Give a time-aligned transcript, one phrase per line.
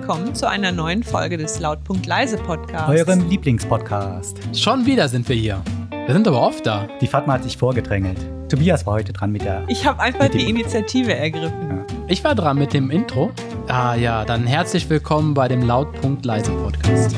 [0.00, 2.86] willkommen zu einer neuen Folge des Lautpunkt Leise Podcasts.
[2.90, 4.38] Eurem Lieblingspodcast.
[4.54, 5.62] Schon wieder sind wir hier.
[6.04, 6.86] Wir sind aber oft da.
[7.00, 8.18] Die Fatma hat sich vorgedrängelt.
[8.50, 9.64] Tobias war heute dran mit der.
[9.68, 11.70] Ich habe einfach die Initiative ergriffen.
[11.70, 11.86] Ja.
[12.08, 13.30] Ich war dran mit dem Intro.
[13.68, 17.16] Ah ja, dann herzlich willkommen bei dem Lautpunkt Leise Podcast.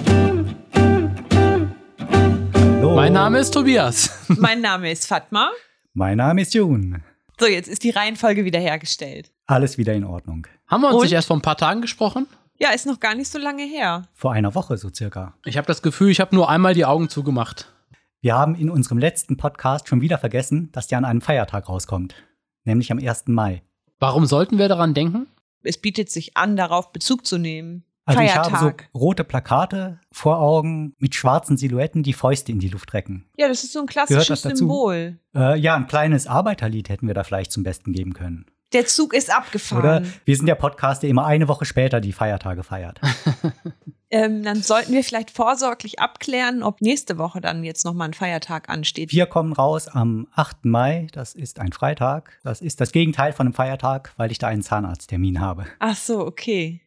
[2.54, 2.94] Hallo.
[2.94, 4.24] Mein Name ist Tobias.
[4.28, 5.50] Mein Name ist Fatma.
[5.94, 7.02] Mein Name ist Jun.
[7.40, 9.32] So, jetzt ist die Reihenfolge wiederhergestellt.
[9.48, 10.46] Alles wieder in Ordnung.
[10.68, 11.02] Haben wir uns Und?
[11.02, 12.28] nicht erst vor ein paar Tagen gesprochen?
[12.60, 14.08] Ja, ist noch gar nicht so lange her.
[14.14, 15.34] Vor einer Woche so circa.
[15.44, 17.72] Ich habe das Gefühl, ich habe nur einmal die Augen zugemacht.
[18.20, 22.16] Wir haben in unserem letzten Podcast schon wieder vergessen, dass der an einem Feiertag rauskommt.
[22.64, 23.28] Nämlich am 1.
[23.28, 23.62] Mai.
[24.00, 25.28] Warum sollten wir daran denken?
[25.62, 27.84] Es bietet sich an, darauf Bezug zu nehmen.
[28.04, 28.52] Also ich Feiertag.
[28.52, 33.26] habe so rote Plakate vor Augen mit schwarzen Silhouetten, die Fäuste in die Luft recken.
[33.36, 34.56] ja, das ist so ein Gehört klassisches das dazu?
[34.64, 35.20] Symbol.
[35.32, 38.46] Äh, ja, ein kleines Arbeiterlied hätten wir da vielleicht zum Besten geben können.
[38.72, 40.12] Der Zug ist Oder abgefahren.
[40.24, 43.00] wir sind der Podcast, der immer eine Woche später die Feiertage feiert.
[44.10, 48.70] Ähm, dann sollten wir vielleicht vorsorglich abklären, ob nächste Woche dann jetzt nochmal ein Feiertag
[48.70, 49.12] ansteht.
[49.12, 50.64] Wir kommen raus am 8.
[50.64, 52.38] Mai, das ist ein Freitag.
[52.42, 55.66] Das ist das Gegenteil von einem Feiertag, weil ich da einen Zahnarzttermin habe.
[55.78, 56.80] Ach so, okay.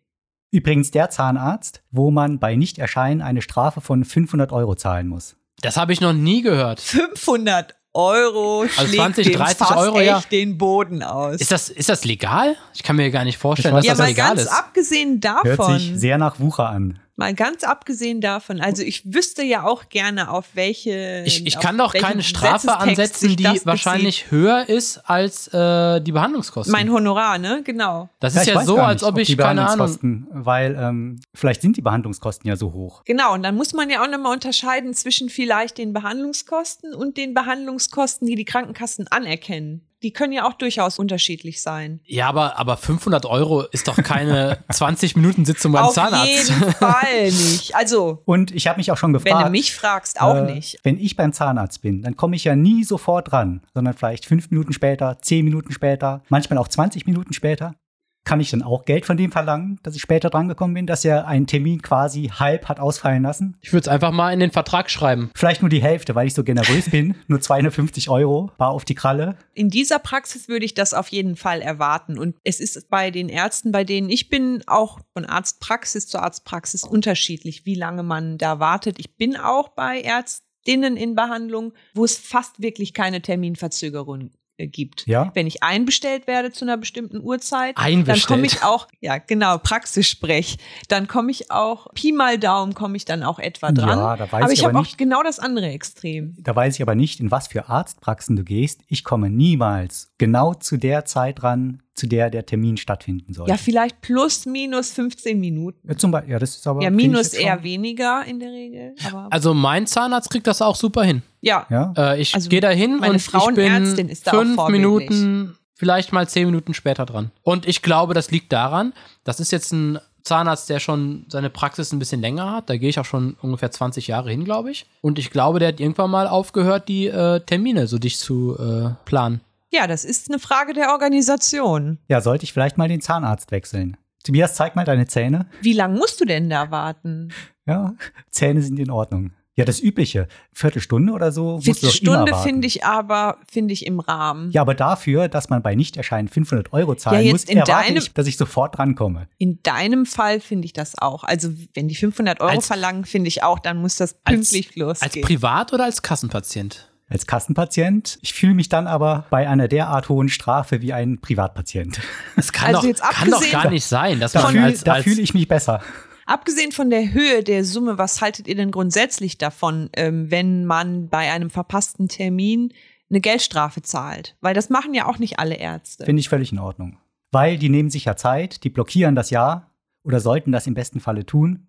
[0.50, 5.36] Übrigens der Zahnarzt, wo man bei Nichterscheinen eine Strafe von 500 Euro zahlen muss.
[5.62, 6.80] Das habe ich noch nie gehört.
[6.80, 10.24] 500 Euro schlägt 20, dem 30 fast Euro, echt ja.
[10.32, 11.42] den Boden aus.
[11.42, 12.56] Ist das, ist das legal?
[12.74, 14.48] Ich kann mir gar nicht vorstellen, dass ja, das legal ganz ist.
[14.48, 17.01] abgesehen Hört davon, sich sehr nach Wucher an.
[17.16, 21.24] Mal ganz abgesehen davon, also ich wüsste ja auch gerne, auf welche.
[21.26, 26.12] Ich, ich auf kann doch keine Strafe ansetzen, die wahrscheinlich höher ist als äh, die
[26.12, 26.72] Behandlungskosten.
[26.72, 27.62] Mein Honorar, ne?
[27.64, 28.10] Genau.
[28.20, 30.76] das Ja, ist ja so, gar als nicht, ob ich, die keine Ahnung, Behandlungskosten, Weil
[30.80, 33.04] ähm, vielleicht sind die Behandlungskosten ja so hoch.
[33.06, 37.34] Genau, und dann muss man ja auch nochmal unterscheiden zwischen vielleicht den Behandlungskosten und den
[37.34, 39.86] Behandlungskosten, die die Krankenkassen anerkennen.
[40.04, 42.00] Die können ja auch durchaus unterschiedlich sein.
[42.06, 46.50] Ja, aber, aber 500 Euro ist doch keine 20 Minuten Sitzung beim Auf Zahnarzt.
[46.50, 47.76] jeden Fall nicht.
[47.76, 49.48] Also, Und ich habe mich auch schon wenn gefragt.
[49.48, 50.80] du mich fragst, auch äh, nicht.
[50.84, 54.50] Wenn ich beim Zahnarzt bin, dann komme ich ja nie sofort dran, sondern vielleicht fünf
[54.50, 57.76] Minuten später, zehn Minuten später, manchmal auch 20 Minuten später.
[58.24, 61.28] Kann ich dann auch Geld von dem verlangen, dass ich später drangekommen bin, dass er
[61.28, 63.58] einen Termin quasi halb hat ausfallen lassen?
[63.62, 65.32] Ich würde es einfach mal in den Vertrag schreiben.
[65.36, 67.16] Vielleicht nur die Hälfte, weil ich so generös bin.
[67.28, 69.38] Nur 250 Euro, bar auf die Kralle.
[69.54, 72.20] In dieser Praxis würde ich das auf jeden Fall erwarten.
[72.20, 76.84] Und es ist bei den Ärzten, bei denen ich bin, auch von Arztpraxis zu Arztpraxis
[76.84, 79.00] unterschiedlich, wie lange man da wartet.
[79.00, 84.32] Ich bin auch bei Ärztinnen in Behandlung, wo es fast wirklich keine Terminverzögerung
[84.68, 85.06] gibt.
[85.08, 85.32] Ja.
[85.34, 90.58] Wenn ich einbestellt werde zu einer bestimmten Uhrzeit, dann komme ich auch, ja genau, Praxissprech,
[90.88, 94.00] dann komme ich auch, Pi mal Daumen komme ich dann auch etwa dran.
[94.00, 96.36] Ja, da weiß aber ich ich habe auch genau das andere Extrem.
[96.40, 98.82] Da weiß ich aber nicht, in was für Arztpraxen du gehst.
[98.88, 103.50] Ich komme niemals genau zu der Zeit dran, zu der der Termin stattfinden soll.
[103.50, 105.88] Ja, vielleicht plus minus 15 Minuten.
[105.88, 106.82] Ja, zum Beispiel, ja, das ist aber.
[106.82, 108.96] Ja, minus eher schon- weniger in der Regel.
[109.08, 111.22] Aber Also mein Zahnarzt kriegt das auch super hin.
[111.42, 111.94] ja, Ja.
[111.98, 114.68] Äh, ich Also gehe da hin meine und ich bin ist da auch fünf.
[114.70, 117.32] Minuten, vielleicht mal zehn Minuten später dran.
[117.44, 121.92] Und ich glaube, das liegt daran, das ist jetzt ein Zahnarzt, der schon seine Praxis
[121.92, 122.70] ein bisschen länger hat.
[122.70, 124.86] Da gehe ich auch schon ungefähr 20 Jahre hin, glaube ich.
[125.02, 128.92] Und ich glaube, der hat irgendwann mal aufgehört, die äh, Termine so dicht zu äh,
[129.06, 129.42] planen.
[129.72, 131.98] Ja, das ist eine Frage der Organisation.
[132.08, 133.98] ja, sollte ich vielleicht mal den Zahnarzt wechseln.
[134.24, 135.48] Tobias, zeig mal deine Zähne.
[135.62, 137.30] Wie lange musst du denn da warten?
[137.66, 137.96] Ja,
[138.30, 139.32] Zähne sind in Ordnung.
[139.56, 140.28] Ja, das Übliche.
[140.54, 141.60] Viertelstunde oder so.
[141.60, 144.50] Viertelstunde finde ich aber, finde ich im Rahmen.
[144.52, 147.98] Ja, aber dafür, dass man bei Nichterscheinen 500 Euro zahlen Ja, muss, in erwarte deinem-
[147.98, 149.28] ich, dass ich sofort drankomme.
[149.40, 151.24] In deinem Fall finde ich das auch.
[151.26, 154.68] Also, wenn die 500 Euro Als- verlangen, finde ich auch, dann muss das Als- pünktlich
[154.70, 155.26] Als losgehen.
[155.26, 156.91] Privat- oder als Kassenpatient?
[157.12, 158.20] Als Kassenpatient.
[158.22, 162.00] Ich fühle mich dann aber bei einer derart hohen Strafe wie ein Privatpatient.
[162.38, 165.34] Das kann, Also doch, jetzt kann doch gar nicht sein, dass Da fühle fühle ich
[165.34, 165.82] mich besser.
[166.26, 171.10] Abgesehen von der Höhe der Summe, was haltet ihr denn grundsätzlich davon, ähm, wenn man
[171.10, 172.74] bei einem verpassten Termin
[173.10, 174.38] eine Geldstrafe zahlt?
[174.40, 176.06] Weil das machen ja auch nicht alle Ärzte.
[176.06, 176.98] Finde ich völlig in Ordnung.
[177.32, 179.72] Weil die nehmen sich ja Zeit, die blockieren das Jahr
[180.04, 181.68] oder sollten das im besten Falle tun.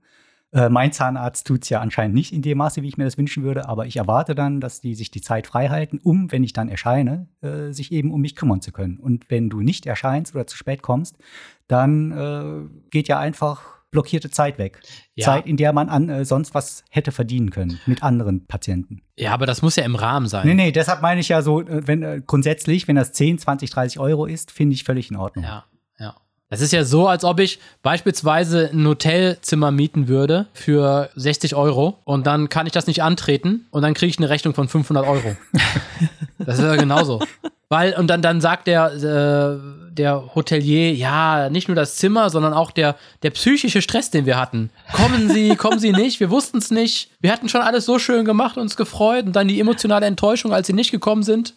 [0.53, 3.17] Äh, mein Zahnarzt tut es ja anscheinend nicht in dem Maße, wie ich mir das
[3.17, 6.45] wünschen würde, aber ich erwarte dann, dass die sich die Zeit frei halten, um, wenn
[6.45, 8.99] ich dann erscheine, äh, sich eben um mich kümmern zu können.
[8.99, 11.17] Und wenn du nicht erscheinst oder zu spät kommst,
[11.69, 14.81] dann äh, geht ja einfach blockierte Zeit weg.
[15.15, 15.27] Ja.
[15.27, 19.03] Zeit, in der man an, äh, sonst was hätte verdienen können mit anderen Patienten.
[19.17, 20.47] Ja, aber das muss ja im Rahmen sein.
[20.47, 23.71] Nee, nee, deshalb meine ich ja so, äh, wenn äh, grundsätzlich, wenn das 10, 20,
[23.71, 25.45] 30 Euro ist, finde ich völlig in Ordnung.
[25.45, 25.65] Ja, ja.
[26.53, 31.97] Es ist ja so, als ob ich beispielsweise ein Hotelzimmer mieten würde für 60 Euro
[32.05, 35.07] und dann kann ich das nicht antreten und dann kriege ich eine Rechnung von 500
[35.07, 35.35] Euro.
[36.39, 37.21] das ist ja genauso.
[37.73, 42.53] Weil, und dann, dann sagt der, äh, der Hotelier, ja, nicht nur das Zimmer, sondern
[42.53, 44.69] auch der, der psychische Stress, den wir hatten.
[44.93, 47.11] Kommen Sie, kommen Sie nicht, wir wussten es nicht.
[47.21, 50.67] Wir hatten schon alles so schön gemacht, uns gefreut und dann die emotionale Enttäuschung, als
[50.67, 51.55] Sie nicht gekommen sind.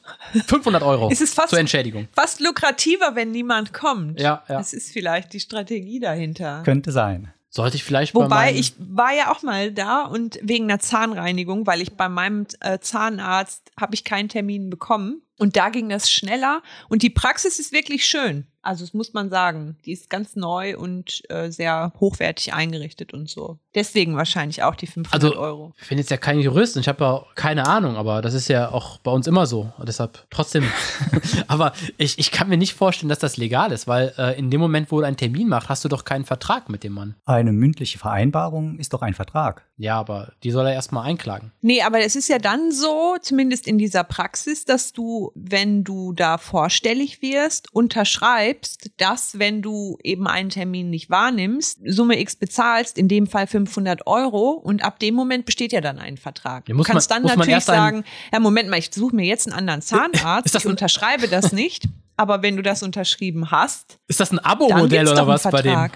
[0.48, 2.08] 500 Euro Es ist fast, zur Entschädigung.
[2.14, 4.18] fast lukrativer, wenn niemand kommt.
[4.18, 4.58] Ja, ja.
[4.58, 6.62] Das ist vielleicht die Strategie dahinter.
[6.64, 7.34] Könnte sein.
[7.50, 11.68] Sollte ich vielleicht bei Wobei, ich war ja auch mal da und wegen einer Zahnreinigung,
[11.68, 15.22] weil ich bei meinem äh, Zahnarzt habe ich keinen Termin bekommen.
[15.38, 16.62] Und da ging das schneller.
[16.90, 18.48] Und die Praxis ist wirklich schön.
[18.66, 19.78] Also das muss man sagen.
[19.86, 23.60] Die ist ganz neu und äh, sehr hochwertig eingerichtet und so.
[23.76, 25.74] Deswegen wahrscheinlich auch die 500 Also, Euro.
[25.82, 28.48] Ich bin jetzt ja kein Jurist und ich habe ja keine Ahnung, aber das ist
[28.48, 29.72] ja auch bei uns immer so.
[29.78, 30.64] Und deshalb trotzdem.
[31.48, 34.62] aber ich, ich kann mir nicht vorstellen, dass das legal ist, weil äh, in dem
[34.62, 37.16] Moment, wo du einen Termin machst, hast du doch keinen Vertrag mit dem Mann.
[37.26, 39.64] Eine mündliche Vereinbarung ist doch ein Vertrag.
[39.78, 41.52] Ja, aber die soll er erstmal einklagen.
[41.62, 46.14] Nee, aber es ist ja dann so, zumindest in dieser Praxis, dass du, wenn du
[46.14, 48.55] da vorstellig wirst, unterschreibst,
[48.98, 54.08] dass, wenn du eben einen Termin nicht wahrnimmst, Summe X bezahlst, in dem Fall 500
[54.08, 56.68] Euro und ab dem Moment besteht ja dann ein Vertrag.
[56.70, 59.56] Ja, du kannst man- dann natürlich sagen, ja, Moment mal, ich suche mir jetzt einen
[59.58, 61.88] anderen Zahnarzt, ich unterschreibe das nicht,
[62.18, 65.90] aber wenn du das unterschrieben hast, Ist das ein Abo-Modell oder was bei dem?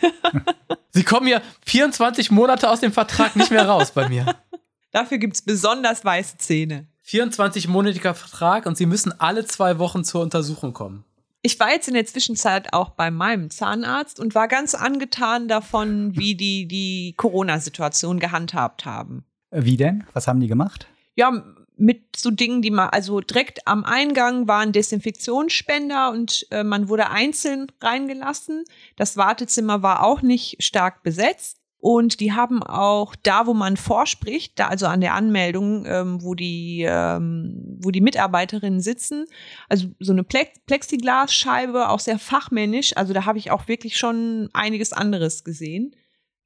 [0.90, 4.34] Sie kommen ja 24 Monate aus dem Vertrag nicht mehr raus bei mir.
[4.90, 6.86] Dafür gibt's besonders weiße Zähne.
[7.06, 11.04] 24-monatiger Vertrag und sie müssen alle zwei Wochen zur Untersuchung kommen.
[11.42, 16.16] Ich war jetzt in der Zwischenzeit auch bei meinem Zahnarzt und war ganz angetan davon,
[16.16, 19.24] wie die die Corona-Situation gehandhabt haben.
[19.50, 20.04] Äh, Wie denn?
[20.12, 20.88] Was haben die gemacht?
[21.14, 21.44] Ja,
[21.76, 27.10] mit so Dingen, die man, also direkt am Eingang waren Desinfektionsspender und äh, man wurde
[27.10, 28.64] einzeln reingelassen.
[28.96, 31.57] Das Wartezimmer war auch nicht stark besetzt.
[31.80, 36.34] Und die haben auch da, wo man vorspricht, da also an der Anmeldung, ähm, wo
[36.34, 39.26] die, ähm, wo die Mitarbeiterinnen sitzen,
[39.68, 42.96] also so eine Plex Plexiglasscheibe, auch sehr fachmännisch.
[42.96, 45.94] Also da habe ich auch wirklich schon einiges anderes gesehen.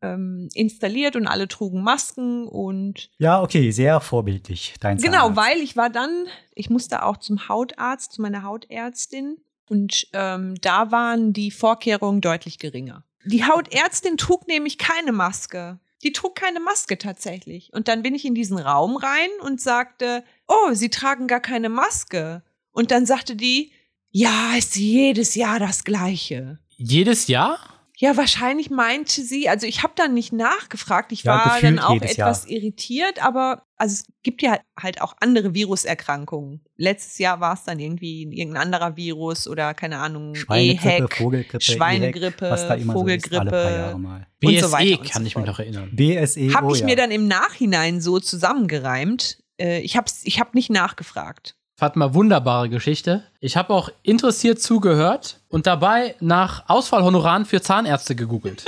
[0.05, 5.37] Ähm, installiert und alle trugen Masken und Ja, okay, sehr vorbildlich, dein Genau, Zahnarzt.
[5.37, 6.27] weil ich war dann,
[6.57, 9.37] ich musste auch zum Hautarzt, zu meiner Hautärztin
[9.69, 13.05] und ähm, da waren die Vorkehrungen deutlich geringer.
[13.25, 15.79] Die Hautärztin trug nämlich keine Maske.
[16.03, 17.73] Die trug keine Maske tatsächlich.
[17.73, 21.69] Und dann bin ich in diesen Raum rein und sagte, oh, Sie tragen gar keine
[21.69, 22.43] Maske.
[22.73, 23.73] Und dann sagte die,
[24.11, 26.59] ja, ist jedes Jahr das Gleiche.
[26.69, 27.59] Jedes Jahr?
[28.03, 31.95] Ja, wahrscheinlich meinte sie, also ich habe dann nicht nachgefragt, ich Ja, war dann auch
[32.03, 32.51] etwas Jahr.
[32.51, 36.65] irritiert, aber also es gibt ja halt auch andere Viruserkrankungen.
[36.77, 41.61] Letztes Jahr war es dann irgendwie irgendein anderer Virus oder keine Ahnung, Schweinegrippe, EHEC, Vogelgrippe,
[41.65, 43.77] Schweinegrippe, EHEC, was da immer so ist, alle paar Vogelgrippe.
[43.79, 44.27] Jahre mal.
[44.43, 45.91] Und BSE so weiter und kann so ich mich noch erinnern.
[45.93, 46.87] BSE, Habe oh ich ja.
[46.87, 49.39] mir dann im Nachhinein so zusammengereimt.
[49.61, 51.55] Äh, ich habe ich hab nicht nachgefragt.
[51.75, 53.25] Fatma, wunderbare Geschichte.
[53.41, 58.65] Ich habe auch interessiert zugehört und dabei nach Ausfallhonoraren für Zahnärzte gegoogelt.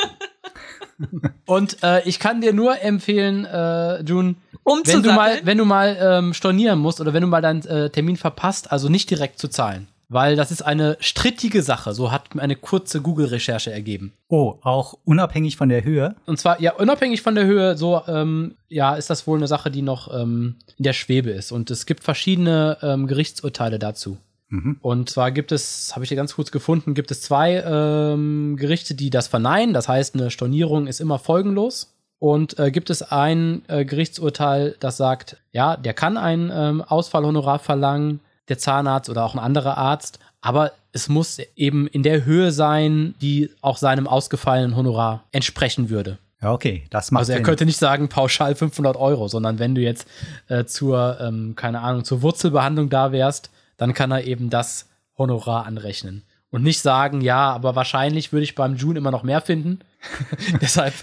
[1.46, 5.96] und äh, ich kann dir nur empfehlen, äh, June, wenn du mal, wenn du mal
[6.00, 9.48] ähm, stornieren musst oder wenn du mal deinen äh, Termin verpasst, also nicht direkt zu
[9.48, 9.88] zahlen.
[10.08, 14.12] Weil das ist eine strittige Sache, so hat mir eine kurze Google-Recherche ergeben.
[14.28, 16.14] Oh, auch unabhängig von der Höhe.
[16.26, 19.70] Und zwar, ja, unabhängig von der Höhe, so, ähm, ja, ist das wohl eine Sache,
[19.70, 21.52] die noch ähm, in der Schwebe ist.
[21.52, 24.18] Und es gibt verschiedene ähm, Gerichtsurteile dazu.
[24.48, 24.76] Mhm.
[24.80, 28.94] Und zwar gibt es, habe ich hier ganz kurz gefunden, gibt es zwei ähm, Gerichte,
[28.94, 29.74] die das verneinen.
[29.74, 31.90] Das heißt, eine Stornierung ist immer folgenlos.
[32.18, 37.58] Und äh, gibt es ein äh, Gerichtsurteil, das sagt, ja, der kann ein ähm, Ausfallhonorar
[37.58, 42.52] verlangen, der Zahnarzt oder auch ein anderer Arzt, aber es muss eben in der Höhe
[42.52, 46.18] sein, die auch seinem ausgefallenen Honorar entsprechen würde.
[46.42, 47.44] Ja, okay, das macht Also er Sinn.
[47.44, 50.06] könnte nicht sagen pauschal 500 Euro, sondern wenn du jetzt
[50.48, 55.64] äh, zur, ähm, keine Ahnung, zur Wurzelbehandlung da wärst, dann kann er eben das Honorar
[55.64, 56.22] anrechnen.
[56.54, 59.80] Und nicht sagen, ja, aber wahrscheinlich würde ich beim June immer noch mehr finden.
[60.60, 60.94] Deshalb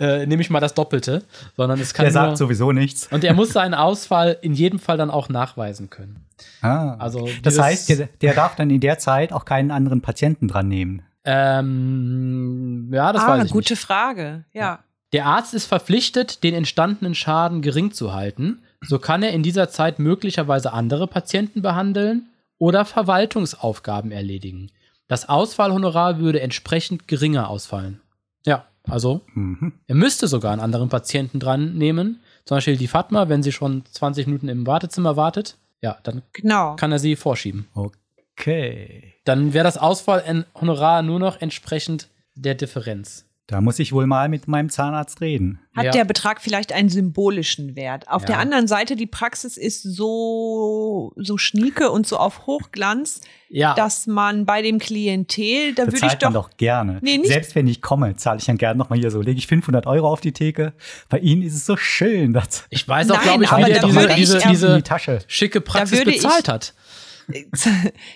[0.00, 1.24] äh, nehme ich mal das Doppelte.
[1.58, 3.08] Sondern es kann der sagt sowieso nichts.
[3.08, 6.24] Und er muss seinen Ausfall in jedem Fall dann auch nachweisen können.
[6.62, 6.94] Ah.
[6.94, 10.68] Also das heißt, der, der darf dann in der Zeit auch keinen anderen Patienten dran
[10.68, 11.02] nehmen.
[11.26, 13.82] Ähm, ja, das ah, weiß ich gute nicht.
[13.82, 14.44] Frage.
[14.54, 14.78] Ja.
[15.12, 18.62] Der Arzt ist verpflichtet, den entstandenen Schaden gering zu halten.
[18.80, 24.70] So kann er in dieser Zeit möglicherweise andere Patienten behandeln oder Verwaltungsaufgaben erledigen.
[25.08, 28.00] Das Ausfallhonorar würde entsprechend geringer ausfallen.
[28.46, 29.72] Ja, also Mhm.
[29.86, 32.20] er müsste sogar einen anderen Patienten dran nehmen.
[32.44, 35.56] Zum Beispiel die Fatma, wenn sie schon 20 Minuten im Wartezimmer wartet.
[35.82, 36.76] Ja, dann Genau.
[36.76, 37.66] kann er sie vorschieben.
[37.74, 39.14] Okay.
[39.24, 43.26] Dann wäre das Ausfallhonorar nur noch entsprechend der Differenz.
[43.46, 45.60] Da muss ich wohl mal mit meinem Zahnarzt reden.
[45.76, 45.90] Hat Ja.
[45.90, 48.08] der Betrag vielleicht einen symbolischen Wert?
[48.08, 48.26] Auf Ja.
[48.28, 53.20] der anderen Seite, die Praxis ist so, so schnieke und so auf Hochglanz,
[53.50, 56.98] Ja, dass man bei dem Klientel, da Das würde ich zahlt man doch, doch gerne.
[57.02, 59.46] Nee, nicht- Selbst wenn ich komme, zahle ich dann gerne nochmal hier so, lege ich
[59.46, 60.72] 500 Euro auf die Theke.
[61.10, 63.72] Bei Ihnen ist es so schön, dass ich weiß auch, glaube ich, aber wie
[64.14, 65.18] diese, diese, diese die Tasche.
[65.28, 66.74] schicke Praxis würde ich- bezahlt hat.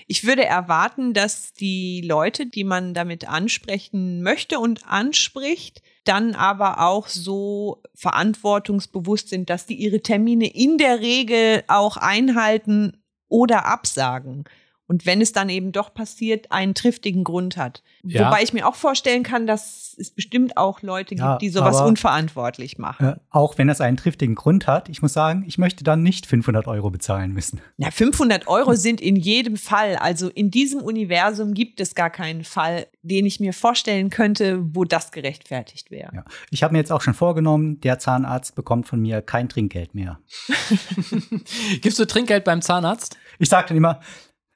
[0.06, 6.80] Ich würde erwarten, dass die Leute, die man damit ansprechen möchte und anspricht, dann aber
[6.80, 14.44] auch so verantwortungsbewusst sind, dass die ihre Termine in der Regel auch einhalten oder absagen.
[14.88, 17.82] Und wenn es dann eben doch passiert, einen triftigen Grund hat.
[18.02, 18.26] Ja.
[18.26, 21.76] Wobei ich mir auch vorstellen kann, dass es bestimmt auch Leute gibt, Ja, die sowas
[21.76, 23.06] aber- unverantwortlich machen.
[23.06, 26.24] Äh, auch wenn das einen triftigen Grund hat, ich muss sagen, ich möchte dann nicht
[26.26, 27.60] 500 Euro bezahlen müssen.
[27.76, 32.42] Na, 500 Euro sind in jedem Fall, also in diesem Universum gibt es gar keinen
[32.44, 36.10] Fall, den ich mir vorstellen könnte, wo das gerechtfertigt wäre.
[36.14, 36.24] Ja.
[36.50, 40.18] Ich habe mir jetzt auch schon vorgenommen, der Zahnarzt bekommt von mir kein Trinkgeld mehr.
[41.82, 43.16] Gibst du Trinkgeld beim Zahnarzt?
[43.38, 44.00] Ich sage dann immer,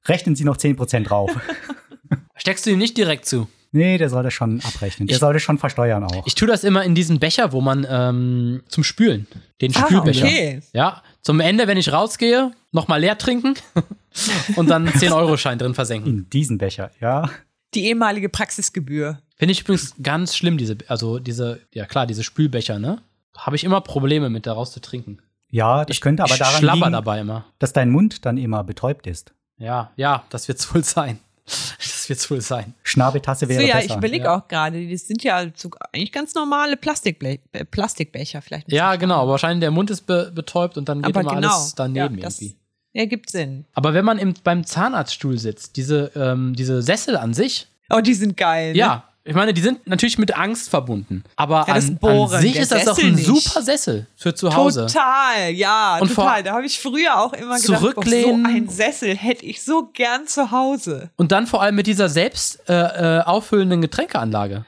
[0.07, 1.31] rechnen Sie noch 10% drauf.
[2.37, 3.49] Steckst du ihm nicht direkt zu?
[3.75, 5.09] nee, der soll das schon abrechnen.
[5.09, 6.27] Der Ich- soll das schon versteuern auch.
[6.27, 9.27] Ich tue das immer in diesen Becher, wo man ähm, zum Spülen,
[9.63, 10.27] den Ah, Spülbecher.
[10.27, 10.61] okay.
[10.75, 13.55] Ja, zum Ende, wenn ich rausgehe, nochmal leer trinken
[14.57, 16.11] und dann einen 10-Euro-Schein drin versenken.
[16.19, 17.31] in diesen Becher, ja.
[17.73, 19.21] Die ehemalige Praxisgebühr.
[19.39, 23.01] Finde ich übrigens ganz schlimm, diese, also diese, ja klar, diese Spülbecher, ne?
[23.35, 25.21] Habe ich immer Probleme mit, daraus zu trinken.
[25.49, 27.47] Ja, das ich, könnte aber ich daran schlabber liegen, dabei immer.
[27.59, 29.33] dass dein Mund dann immer betäubt ist.
[29.63, 31.19] Ja, ja, das wird's wohl sein.
[31.79, 32.75] Das wird's wohl sein.
[32.83, 33.91] Schnabeltasse So, wäre ja, besser.
[33.91, 34.37] ich überlege ja.
[34.37, 38.71] auch gerade, das sind ja so eigentlich ganz normale Plastikble äh, Plastikbecher vielleicht.
[38.73, 39.19] Ja, genau.
[39.19, 39.31] kleiner.
[39.31, 41.55] Wahrscheinlich der Mund ist be betäubt und dann geht Aber immer genau.
[41.55, 42.57] alles daneben ja, das irgendwie.
[42.93, 43.67] ergibt Sinn.
[43.75, 48.15] Aber wenn man im, beim Zahnarztstuhl sitzt, diese, ähm, diese Sessel an sich, Oh, die
[48.15, 48.73] sind geil.
[48.73, 48.79] Ne?
[48.79, 51.23] ja, ich meine, die sind natürlich mit Angst verbunden.
[51.37, 53.25] Aber Ja, das an, Bohren, an sich ist das doch ein nicht.
[53.27, 54.87] super Sessel für zu Hause.
[54.87, 56.43] Total, ja, Und vor- total.
[56.43, 58.45] Da habe ich früher auch immer gedacht, oh, Zurücklehnen.
[58.45, 61.11] so ein Sessel hätte ich so gern zu Hause.
[61.17, 64.65] Und dann vor allem mit dieser selbst äh, äh, auffüllenden Getränkeanlage.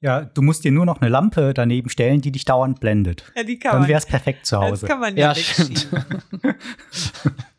[0.00, 3.24] Ja, du musst dir nur noch eine Lampe daneben stellen, die dich dauernd blendet.
[3.36, 4.86] Ja, die kann Dann wäre es perfekt zu das Hause.
[4.86, 5.88] kann man ja, Ja, stimmt.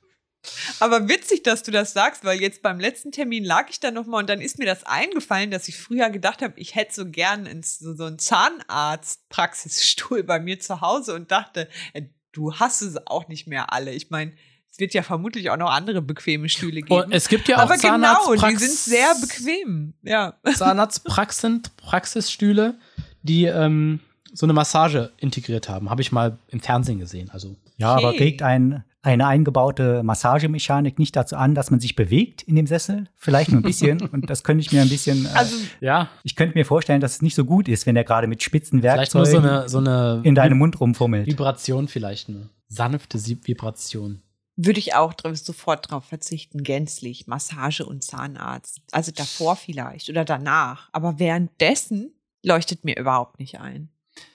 [0.80, 4.22] Aber witzig, dass du das sagst, weil jetzt beim letzten Termin lag ich da nochmal
[4.22, 7.48] und dann ist mir das eingefallen, dass ich früher gedacht habe, ich hätte so gern
[7.48, 12.96] einen, so, so einen Zahnarztpraxisstuhl bei mir zu Hause und dachte, äh, du hast es
[13.08, 13.92] auch nicht mehr alle.
[13.92, 14.34] Ich meine,
[14.76, 17.06] es wird ja vermutlich auch noch andere bequeme Stühle geben.
[17.06, 19.94] Und es gibt ja auch Aber genau, die sind sehr bequem.
[20.04, 20.34] Ja.
[20.54, 22.78] Zahnarztpraxen, Praxisstühle,
[23.22, 24.02] die ähm,
[24.34, 25.90] so eine Massage integriert haben.
[25.90, 27.30] Habe ich mal im Fernsehen gesehen.
[27.32, 28.24] Also Ja, aber Okay.
[28.24, 33.08] regt ein, eine eingebaute Massagemechanik nicht dazu an, dass man sich bewegt in dem Sessel?
[33.16, 34.02] Vielleicht nur ein bisschen.
[34.12, 35.26] und das könnte ich mir ein bisschen.
[35.26, 38.04] Äh, Also ja, ich könnte mir vorstellen, dass es nicht so gut ist, wenn er
[38.04, 41.28] gerade mit spitzen nur so Werkzeugen eine, so eine in deinem Mund rumfummelt.
[41.28, 44.22] Vibration vielleicht eine sanfte Vibration.
[44.58, 47.28] würde ich auch drauf, sofort drauf verzichten, gänzlich.
[47.28, 48.82] Massage und Zahnarzt.
[48.92, 50.90] Also davor vielleicht oder danach.
[50.94, 52.12] Aber währenddessen
[52.44, 53.90] leuchtet mir überhaupt nicht ein.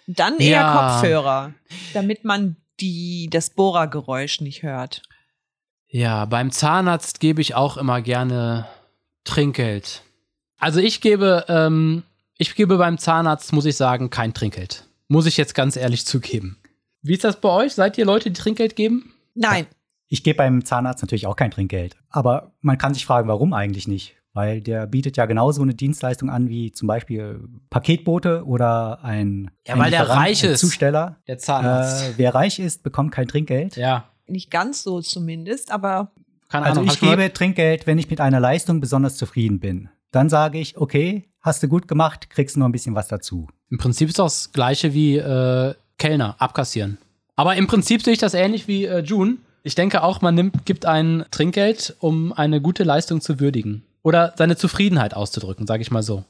[0.07, 0.93] Dann eher Ja.
[1.01, 1.55] Kopfhörer,
[1.95, 5.03] damit man die, das Bohrergeräusch nicht hört.
[5.89, 8.67] Ja, beim Zahnarzt gebe ich auch immer gerne
[9.25, 10.03] Trinkgeld.
[10.59, 12.03] Also ich gebe, ähm,
[12.39, 14.87] ich gebe beim Zahnarzt, muss ich sagen, kein Trinkgeld.
[15.09, 16.59] Muss ich jetzt ganz ehrlich zugeben.
[17.03, 17.75] Wie ist das bei euch?
[17.75, 19.13] Seid ihr Leute, die Trinkgeld geben?
[19.35, 19.67] Nein,
[20.09, 21.97] Ich gebe beim Zahnarzt natürlich auch kein Trinkgeld.
[22.11, 24.17] Aber man kann sich fragen, warum eigentlich nicht?
[24.33, 29.75] Weil der bietet ja genauso eine Dienstleistung an wie zum Beispiel Paketbote oder ein, Ja,
[29.75, 30.61] ein weil der Lieferant, reich ein ist.
[30.61, 31.17] Zusteller.
[31.27, 32.11] Der Zahnarzt.
[32.11, 33.77] Äh, wer reich ist, bekommt kein Trinkgeld.
[33.77, 36.13] ja, nicht ganz so zumindest, aber
[36.49, 36.93] keine Also Ahnung.
[36.93, 39.89] ich hab mal- gebe Trinkgeld, wenn ich mit einer Leistung besonders zufrieden bin.
[40.13, 43.49] Dann sage ich, okay, hast du gut gemacht, kriegst du noch ein bisschen was dazu.
[43.71, 46.99] Im Prinzip ist das das gleiche wie äh, Kellner, abkassieren.
[47.37, 49.39] Aber im Prinzip sehe ich das ähnlich wie äh, June.
[49.63, 53.83] Ich denke auch, man nimmt, gibt ein Trinkgeld, um eine gute Leistung zu würdigen.
[54.03, 56.25] Oder seine Zufriedenheit auszudrücken, sage ich mal so.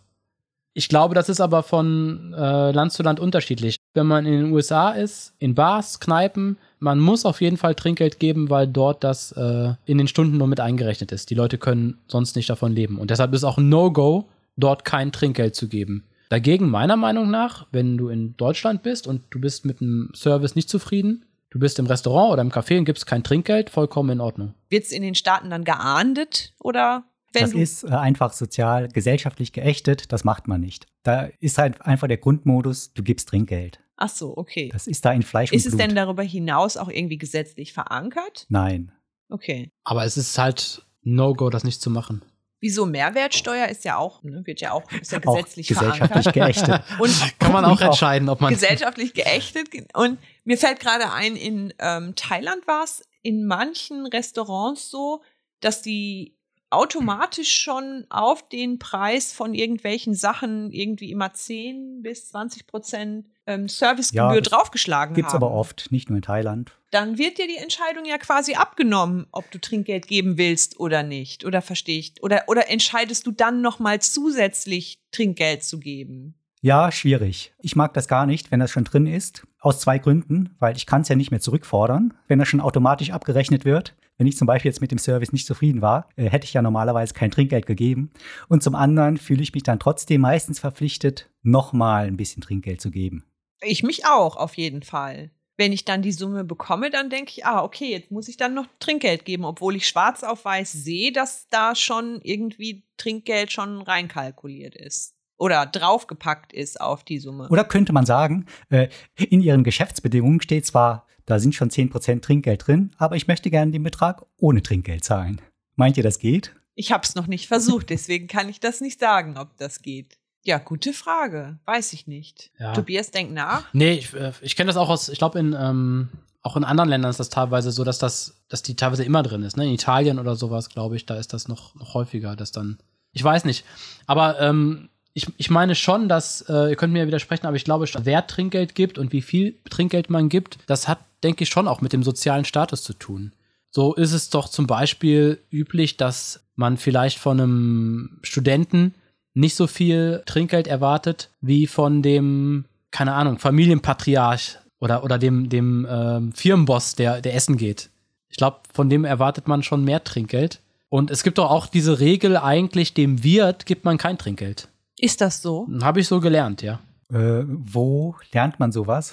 [0.73, 3.77] Ich glaube, das ist aber von äh, Land zu Land unterschiedlich.
[3.93, 8.21] Wenn man in den USA ist, in Bars, Kneipen, man muss auf jeden Fall Trinkgeld
[8.21, 11.31] geben, weil dort das äh, in den Stunden nur mit eingerechnet ist.
[11.31, 12.99] Die Leute können sonst nicht davon leben.
[12.99, 16.05] Und deshalb ist auch ein No-Go, dort kein Trinkgeld zu geben.
[16.29, 20.55] Dagegen, meiner Meinung nach, wenn du in Deutschland bist und du bist mit dem Service
[20.55, 24.21] nicht zufrieden, du bist im Restaurant oder im Café und gibst kein Trinkgeld, vollkommen in
[24.21, 24.55] Ordnung.
[24.69, 29.53] wird es in den Staaten dann geahndet oder wenn das ist äh, einfach sozial, gesellschaftlich
[29.53, 30.87] geächtet, das macht man nicht.
[31.03, 33.81] Da ist halt einfach der Grundmodus, du gibst Trinkgeld.
[33.97, 34.71] Ach so, okay.
[34.73, 35.89] Das ist da in Fleisch Ist und es Blut.
[35.89, 38.47] denn darüber hinaus auch irgendwie gesetzlich verankert?
[38.49, 38.93] Nein.
[39.29, 39.71] Okay.
[39.85, 42.23] Aber es ist halt No-Go, das nicht zu machen.
[42.63, 46.35] Wieso Mehrwertsteuer ist ja auch, ne, wird ja auch, ist ja Auch gesetzlich gesellschaftlich verankert.
[46.35, 46.83] geächtet.
[47.01, 48.53] Und Kann man auch auch entscheiden, ob man.
[48.53, 49.69] gesellschaftlich geächtet.
[49.95, 55.23] Und mir fällt gerade ein, in ähm, Thailand war es in manchen Restaurants so,
[55.61, 56.37] dass die
[56.71, 63.69] automatisch schon auf den Preis von irgendwelchen Sachen irgendwie immer 10 bis 20 Prozent ähm,
[63.69, 65.43] Servicegebühr Ja, draufgeschlagen Gibt's haben.
[65.45, 66.73] aber oft, nicht nur in Thailand.
[66.91, 71.45] Dann wird dir die Entscheidung ja quasi abgenommen, ob du Trinkgeld geben willst oder nicht.
[71.45, 72.15] Oder verstehe ich?
[72.23, 76.35] Oder, oder entscheidest du dann nochmal zusätzlich Trinkgeld zu geben?
[76.62, 77.55] Ja, schwierig.
[77.62, 79.47] Ich mag das gar nicht, wenn das schon drin ist.
[79.61, 83.12] Aus zwei Gründen, weil ich kann es ja nicht mehr zurückfordern, wenn das schon automatisch
[83.12, 83.97] abgerechnet wird.
[84.19, 86.61] Wenn ich zum Beispiel jetzt mit dem Service nicht zufrieden war, äh, hätte ich ja
[86.61, 88.12] normalerweise kein Trinkgeld gegeben.
[88.49, 92.90] Und zum anderen fühle ich mich dann trotzdem meistens verpflichtet, nochmal ein bisschen Trinkgeld zu
[92.90, 93.25] geben.
[93.62, 95.31] Ich mich auch, auf jeden Fall.
[95.57, 98.52] Wenn ich dann die Summe bekomme, dann denke ich, ah, okay, jetzt muss ich dann
[98.52, 103.81] noch Trinkgeld geben, obwohl ich schwarz auf weiß sehe, dass da schon irgendwie Trinkgeld schon
[103.81, 105.14] reinkalkuliert ist.
[105.40, 107.49] Oder draufgepackt ist auf die Summe.
[107.49, 112.66] Oder könnte man sagen, äh, in Ihren Geschäftsbedingungen steht zwar, da sind schon 10% Trinkgeld
[112.66, 115.40] drin, aber ich möchte gerne den Betrag ohne Trinkgeld zahlen.
[115.76, 116.54] Meint ihr, das geht?
[116.75, 120.18] Ich habe es noch nicht versucht, deswegen kann ich das nicht sagen, ob das geht.
[120.44, 121.59] Ja, gute Frage.
[121.64, 122.50] Weiß ich nicht.
[122.59, 122.75] Ja.
[122.75, 123.64] Tobias denkt nach.
[123.73, 126.11] Nee, ich, äh, ich kenne das auch aus, ich glaube, in, ähm,
[126.42, 129.42] auch in anderen Ländern ist das teilweise so, dass das, dass die teilweise immer drin
[129.42, 129.56] ist.
[129.56, 129.64] Ne?
[129.64, 132.78] In Italien oder sowas, glaube ich, da ist das noch, noch häufiger, dass dann.
[133.12, 133.64] Ich weiß nicht.
[134.06, 137.64] Aber ähm, ich, ich meine schon, dass, äh, ihr könnt mir ja widersprechen, aber ich
[137.64, 141.69] glaube, wer Trinkgeld gibt und wie viel Trinkgeld man gibt, das hat, denke ich, schon
[141.69, 143.33] auch mit dem sozialen Status zu tun.
[143.71, 148.95] So ist es doch zum Beispiel üblich, dass man vielleicht von einem Studenten
[149.35, 155.87] nicht so viel Trinkgeld erwartet wie von dem, keine Ahnung, Familienpatriarch oder, oder dem, dem
[155.88, 157.90] ähm, Firmenboss, der, der essen geht.
[158.29, 160.61] Ich glaube, von dem erwartet man schon mehr Trinkgeld.
[160.88, 164.69] Und es gibt doch auch diese Regel, eigentlich dem Wirt gibt man kein Trinkgeld.
[165.00, 165.66] Ist das so?
[165.83, 166.80] Habe ich so gelernt, ja.
[167.11, 169.12] Äh, wo lernt man sowas?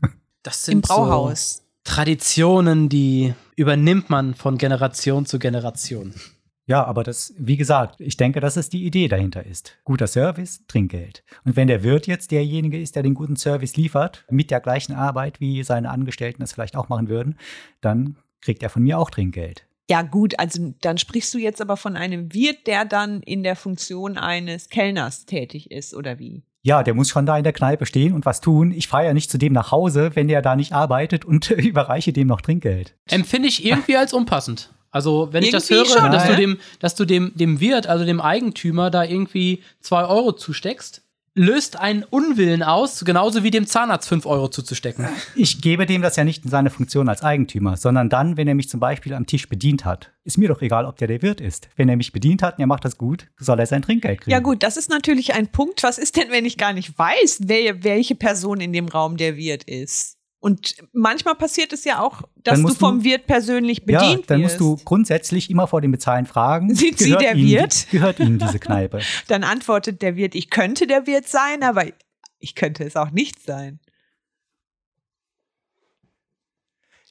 [0.44, 1.58] Das Im Brauhaus.
[1.58, 6.14] So Traditionen, die übernimmt man von Generation zu Generation.
[6.66, 9.76] Ja, aber das, wie gesagt, ich denke, dass es die Idee dahinter ist.
[9.84, 11.22] Guter Service, Trinkgeld.
[11.44, 14.94] Und wenn der Wirt jetzt derjenige ist, der den guten Service liefert, mit der gleichen
[14.94, 17.38] Arbeit, wie seine Angestellten das vielleicht auch machen würden,
[17.80, 19.64] dann kriegt er von mir auch Trinkgeld.
[19.92, 23.56] Ja, gut, also dann sprichst du jetzt aber von einem Wirt, der dann in der
[23.56, 26.44] Funktion eines Kellners tätig ist, oder wie?
[26.62, 28.72] Ja, der muss schon da in der Kneipe stehen und was tun.
[28.72, 32.14] Ich fahre ja nicht zu dem nach Hause, wenn der da nicht arbeitet und überreiche
[32.14, 32.94] dem noch Trinkgeld.
[33.10, 34.72] Empfinde ich irgendwie als unpassend.
[34.90, 36.30] Also, wenn ich das Irgendwie höre, schon, dass, ne?
[36.30, 41.02] du dem, dass du dem, dem Wirt, also dem Eigentümer, da irgendwie zwei Euro zusteckst,
[41.34, 45.08] löst einen Unwillen aus, genauso wie dem Zahnarzt fünf Euro zuzustecken.
[45.34, 48.54] Ich gebe dem das ja nicht in seine Funktion als Eigentümer, sondern dann, wenn er
[48.54, 50.12] mich zum Beispiel am Tisch bedient hat.
[50.24, 51.68] Ist mir doch egal, ob der der Wirt ist.
[51.76, 54.30] Wenn er mich bedient hat und er macht das gut, soll er sein Trinkgeld kriegen.
[54.32, 55.82] Ja, gut, das ist natürlich ein Punkt.
[55.82, 59.36] Was ist denn, wenn ich gar nicht weiß, wer, welche Person in dem Raum der
[59.36, 60.18] Wirt ist?
[60.44, 64.28] Und manchmal passiert es ja auch, dass Dann du vom du- Wirt persönlich Ja, bedient
[64.28, 64.58] dann wirst.
[64.60, 66.74] musst du grundsätzlich immer vor dem Bezahlen fragen.
[66.74, 67.86] Sind Sie der Ihnen, Wirt?
[67.92, 68.98] Gehört Ihnen diese Kneipe?
[69.28, 71.84] Dann antwortet der Wirt, ich könnte der Wirt sein, aber
[72.40, 73.78] ich könnte es auch nicht sein.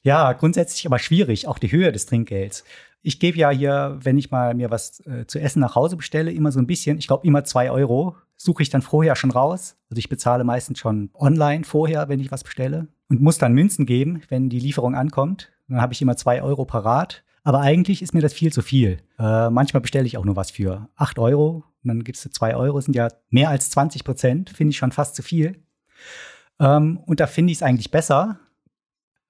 [0.02, 2.64] Ja, grundsätzlich aber schwierig, auch die Höhe des Trinkgelds.
[3.02, 6.32] Ich gebe ja hier, wenn ich mal mir was äh, zu essen nach Hause bestelle,
[6.32, 9.76] immer so ein bisschen, ich glaube immer zwei Euro, suche ich dann vorher schon raus.
[9.90, 13.86] Also ich bezahle meistens schon online vorher, wenn ich was bestelle und muss dann Münzen
[13.86, 15.50] geben, wenn die Lieferung ankommt.
[15.68, 17.24] Dann habe ich immer zwei Euro parat.
[17.44, 18.98] Aber eigentlich ist mir das viel zu viel.
[19.18, 22.54] Äh, manchmal bestelle ich auch nur was für acht Euro und dann gibst du zwei
[22.54, 25.64] Euro, sind ja mehr als 20 Prozent, finde ich schon fast zu viel.
[26.60, 28.38] Ähm, und da finde ich es eigentlich besser,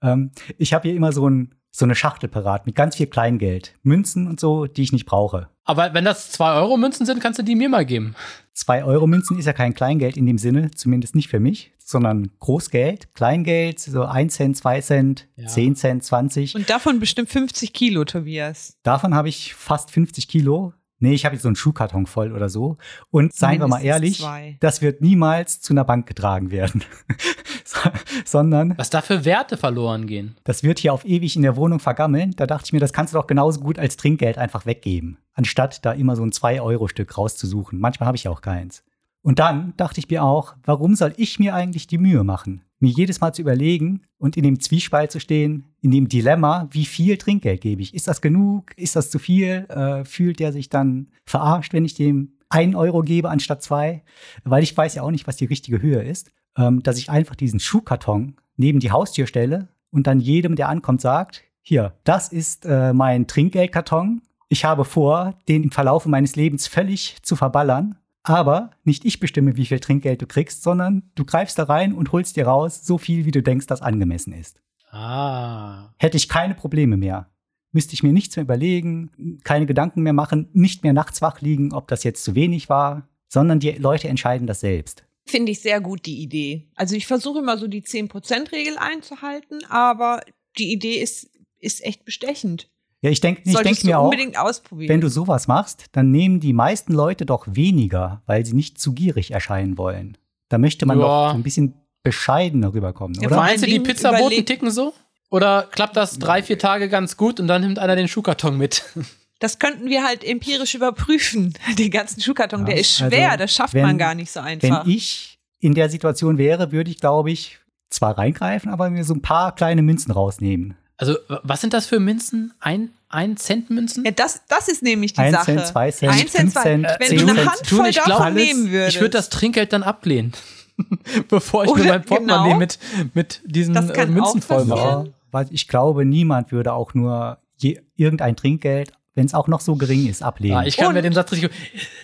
[0.02, 3.74] ähm, ich habe hier immer so, ein, so eine Schachtel parat mit ganz viel Kleingeld,
[3.82, 5.48] Münzen und so, die ich nicht brauche.
[5.64, 8.14] Aber wenn das 2-Euro-Münzen sind, kannst du die mir mal geben.
[8.52, 12.30] Zwei Euro Münzen ist ja kein Kleingeld in dem Sinne, zumindest nicht für mich, sondern
[12.40, 15.46] Großgeld, Kleingeld, so 1 Cent, 2 Cent, Ja.
[15.46, 16.56] 10 Cent, 20.
[16.56, 18.76] Und davon bestimmt 50 Kilo, Tobias.
[18.82, 20.74] Davon habe ich fast 50 Kilo.
[20.98, 22.76] Nee, ich habe jetzt so einen Schuhkarton voll oder so.
[23.10, 24.56] Und seien wir mal ehrlich, zwei.
[24.60, 26.84] das wird niemals zu einer Bank getragen werden.
[27.82, 27.90] so,
[28.24, 30.36] sondern Was da für Werte verloren gehen.
[30.44, 32.34] das wird hier auf ewig in der Wohnung vergammeln.
[32.36, 35.84] Da dachte ich mir, das kannst du doch genauso gut als Trinkgeld einfach weggeben, anstatt
[35.84, 37.78] da immer so ein 2-Euro-Stück rauszusuchen.
[37.78, 38.82] Manchmal habe ich ja auch keins.
[39.22, 42.90] Und dann dachte ich mir auch, warum soll ich mir eigentlich die Mühe machen, mir
[42.90, 47.16] jedes Mal zu überlegen und in dem Zwiespalt zu stehen, in dem Dilemma, wie viel
[47.16, 47.94] Trinkgeld gebe ich?
[47.94, 48.76] Ist das genug?
[48.76, 49.66] Ist das zu viel?
[49.68, 54.02] Äh, fühlt der sich dann verarscht, wenn ich dem 1 Euro gebe anstatt zwei?
[54.42, 56.32] Weil ich weiß ja auch nicht, was die richtige Höhe ist.
[56.56, 61.00] Ähm, dass ich einfach diesen Schuhkarton neben die Haustür stelle und dann jedem, der ankommt,
[61.00, 64.22] sagt, hier, das ist äh, mein Trinkgeldkarton.
[64.48, 67.96] Ich habe vor, den im Verlaufe meines Lebens völlig zu verballern.
[68.24, 72.12] Aber nicht ich bestimme, wie viel Trinkgeld du kriegst, sondern du greifst da rein und
[72.12, 74.60] holst dir raus, so viel, wie du denkst, das angemessen ist.
[74.90, 75.92] Ah.
[75.98, 77.30] Hätte ich keine Probleme mehr.
[77.72, 81.72] Müsste ich mir nichts mehr überlegen, keine Gedanken mehr machen, nicht mehr nachts wach liegen,
[81.72, 85.04] ob das jetzt zu wenig war, sondern die Leute entscheiden das selbst.
[85.26, 86.68] Finde ich sehr gut, die Idee.
[86.74, 90.20] Also ich versuche immer so die 10%-Regel einzuhalten, aber
[90.58, 92.68] die Idee ist, ist echt bestechend.
[93.02, 94.88] Ja, ich denke ich Solltest denk mir du auch, unbedingt ausprobieren.
[94.88, 98.92] wenn du sowas machst, dann nehmen die meisten Leute doch weniger, weil sie nicht zu
[98.92, 100.16] gierig erscheinen wollen.
[100.48, 101.28] Da möchte man Ja.
[101.30, 103.36] doch ein bisschen bescheidener rüberkommen, Ja, oder?
[103.36, 104.92] Meinst du, die Pizzaboten ticken so?
[105.30, 108.82] Oder klappt das drei, vier Tage ganz gut und dann nimmt einer den Schuhkarton mit?
[109.42, 111.52] das könnten wir halt empirisch überprüfen.
[111.78, 114.40] Den ganzen Schuhkarton, Ja, der ist schwer, also, das schafft wenn- man gar nicht so
[114.40, 114.84] einfach.
[114.86, 117.58] Wenn ich in der Situation wäre, würde ich, glaube ich,
[117.90, 120.76] zwar reingreifen, aber mir so ein paar kleine Münzen rausnehmen.
[120.96, 122.52] Also, was sind das für Münzen?
[122.60, 124.04] Ein, ein Cent Münzen?
[124.04, 125.46] ja, das, das ist nämlich die Ein Sache.
[125.46, 127.44] Cent, zwei Cent, Ein fünf Cent, zwei- Cent, Wenn zehn du eine.
[127.50, 128.94] Handvoll ich davon nehmen würdest.
[128.96, 130.32] Ich würde das Trinkgeld dann ablehnen.
[131.28, 132.58] Bevor ich mir Oder mein Portemonnaie genau.
[132.58, 132.78] mit,
[133.14, 134.80] mit diesen Das äh, Münzen voll mache.
[134.80, 139.60] Ja, weil ich glaube, niemand würde auch nur je, irgendein Trinkgeld, wenn es auch noch
[139.60, 140.56] so gering ist, ablehnen.
[140.58, 141.50] Ah, ich kann mir Und- den Satz richtig.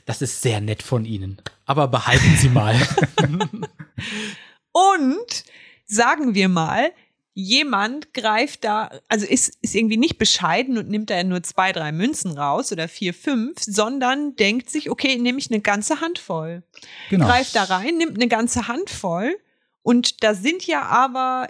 [0.07, 1.40] Das ist sehr nett von Ihnen.
[1.66, 2.75] Aber behalten Sie mal.
[4.73, 5.44] Und
[5.87, 6.92] sagen wir mal,
[7.35, 11.92] jemand greift da, also ist, ist irgendwie nicht bescheiden und nimmt da nur zwei, drei
[11.92, 16.62] Münzen raus oder vier, fünf, sondern denkt sich, okay, nehme ich eine ganze Handvoll.
[17.11, 17.27] genau.
[17.27, 19.37] Greift da rein, nimmt eine ganze Handvoll
[19.83, 21.49] und da sind ja aber,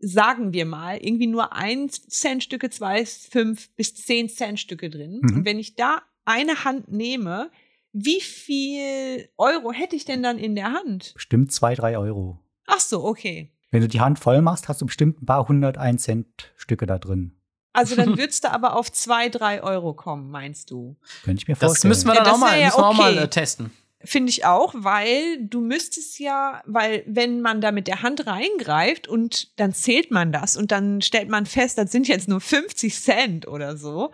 [0.00, 5.20] sagen wir mal, irgendwie nur ein Centstücke, zwei, fünf bis zehn Centstücke drin.
[5.22, 5.36] Mhm.
[5.36, 7.50] Und wenn ich da eine Hand nehme,
[7.92, 11.12] wie viel Euro hätte ich denn dann in der Hand?
[11.14, 12.38] Bestimmt zwei, drei Euro.
[12.66, 13.50] Ach so, okay.
[13.70, 16.86] Wenn du die Hand voll machst, hast du bestimmt ein paar hundert 1 Cent Stücke
[16.86, 17.36] da drin.
[17.72, 20.96] Also dann würdest du aber auf zwei, drei Euro kommen, meinst du?
[21.24, 21.90] Könnte ich mir Das vorstellen.
[21.90, 23.24] müssen wir Ja, dann das auch mal, ja müssen wir auch mal okay.
[23.24, 23.70] äh, testen.
[24.02, 29.08] Finde ich auch, weil du müsstest ja, weil wenn man da mit der Hand reingreift
[29.08, 32.98] und dann zählt man das und dann stellt man fest, das sind jetzt nur 50
[32.98, 34.10] Cent oder so,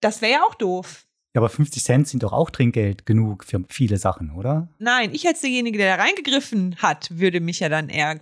[0.00, 1.06] das wäre ja auch doof.
[1.32, 4.66] Ja, aber 50 Cent sind doch auch Trinkgeld genug für viele Sachen, oder?
[4.80, 8.18] Nein, ich als derjenige, der da reingegriffen hat, würde mich ja dann eher,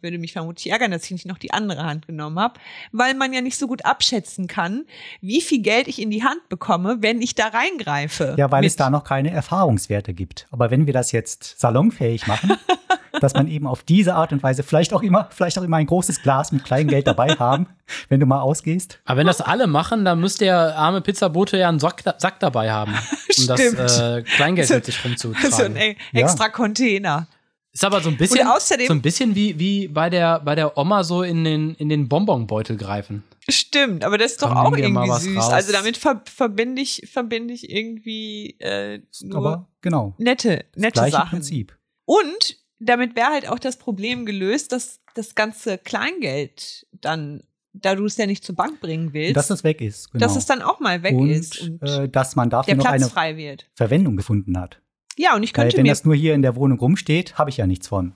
[0.00, 2.60] würde mich vermutlich ärgern, dass ich nicht noch die andere Hand genommen habe,
[2.92, 4.84] weil man ja nicht so gut abschätzen kann,
[5.20, 8.36] wie viel Geld ich in die Hand bekomme, wenn ich da reingreife.
[8.38, 10.46] Ja, weil Mit- es da noch keine Erfahrungswerte gibt.
[10.52, 12.52] Aber wenn wir das jetzt salonfähig machen,
[13.20, 15.86] dass man eben auf diese Art und Weise vielleicht auch immer, vielleicht auch immer ein
[15.86, 17.66] großes Glas mit Kleingeld dabei haben,
[18.08, 19.00] wenn du mal ausgehst.
[19.04, 22.51] Aber wenn das alle machen, dann müsste der arme Pizzabote ja einen Sack, Sack dabei
[22.54, 22.92] haben,
[23.38, 25.50] um das äh, Kleingeld mit sich rumzutragen.
[25.52, 26.20] so ein e- Ja.
[26.20, 27.28] extra Container.
[27.74, 30.76] Ist aber so ein bisschen, außerdem- so ein bisschen wie, wie bei, der, bei der
[30.76, 33.24] Oma so in den, in den Bonbonbeutel greifen.
[33.48, 35.36] Stimmt, aber das ist doch Komm, auch dir mal irgendwie was süß.
[35.38, 35.52] raus.
[35.52, 40.92] Also damit ver verbinde ich, verbinde ich irgendwie äh, nur Aber genau, nette, das nette
[40.92, 41.30] gleiche Sachen.
[41.30, 41.76] Prinzip.
[42.04, 48.04] Und damit wäre halt auch das Problem gelöst, dass das ganze Kleingeld dann, da du
[48.04, 50.12] es ja nicht zur Bank bringen willst, Dass das weg ist.
[50.12, 50.24] Genau.
[50.24, 52.84] dass es dann auch mal weg und ist und äh, dass man dafür der noch
[52.84, 53.66] Platz eine frei wird.
[53.74, 54.80] Verwendung gefunden hat.
[55.16, 57.50] Ja, und ich Weil könnte wenn mir das nur hier in der Wohnung rumsteht, habe
[57.50, 58.14] ich ja nichts von.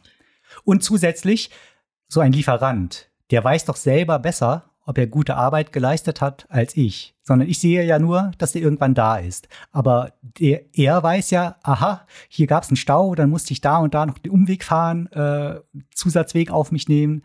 [0.65, 1.51] Und zusätzlich,
[2.09, 6.77] so ein Lieferant, der weiß doch selber besser, ob er gute Arbeit geleistet hat als
[6.77, 7.15] ich.
[7.23, 9.49] Sondern ich sehe ja nur, dass er irgendwann da ist.
[9.73, 13.79] Aber der, er weiß ja, aha, hier gab es einen Stau, dann musste ich da
[13.79, 15.61] und da noch den Umweg fahren, äh,
[15.93, 17.23] Zusatzweg auf mich nehmen.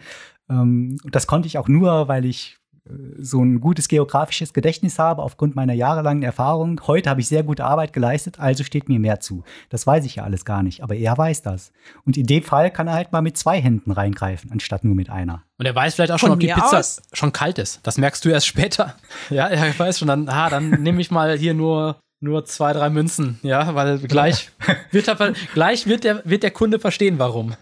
[0.52, 5.00] Ähm, und das konnte ich auch nur, weil ich äh, so ein gutes geografisches Gedächtnis
[5.00, 6.82] habe, aufgrund meiner jahrelangen Erfahrung.
[6.88, 9.44] Heute habe ich sehr gute Arbeit geleistet, also steht mir mehr zu.
[9.70, 11.72] Das weiß ich ja alles gar nicht, aber er weiß das.
[12.06, 15.10] Und in dem Fall kann er halt mal mit zwei Händen reingreifen, anstatt nur mit
[15.10, 15.44] einer.
[15.58, 17.02] Und er weiß vielleicht auch schon, Von ob die Pizza aus?
[17.14, 17.80] schon kalt ist.
[17.84, 18.96] Das merkst du erst später.
[19.30, 22.90] Ja, er weiß schon, dann, ah, dann nehme ich mal hier nur, nur zwei, drei
[22.90, 23.40] Münzen.
[23.44, 24.52] Ja, weil gleich
[24.92, 27.54] wird, er, gleich wird, der, wird der Kunde verstehen, warum.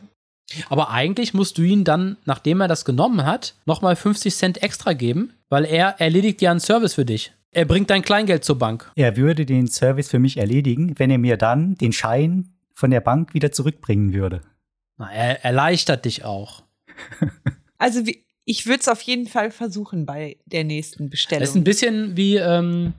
[0.70, 4.94] Aber eigentlich musst du ihn dann, nachdem er das genommen hat, nochmal 50 Cent extra
[4.94, 7.32] geben, weil er erledigt ja einen Service für dich.
[7.52, 8.92] Er bringt dein Kleingeld zur Bank.
[8.96, 13.02] Er würde den Service für mich erledigen, wenn er mir dann den Schein von der
[13.02, 14.42] Bank wieder zurückbringen würde.
[14.98, 16.64] Na, er erleichtert dich auch.
[17.82, 21.40] Also wie, ich würde es auf jeden Fall versuchen bei der nächsten Bestellung.
[21.40, 22.94] Das ist ein bisschen wie, ähm,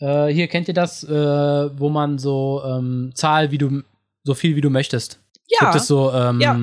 [0.00, 3.82] äh, hier kennt ihr das, äh, wo man so ähm, zahl, wie du,
[4.24, 5.20] so viel wie du möchtest.
[5.48, 6.58] Ja, Gibt es so, ähm, Ja.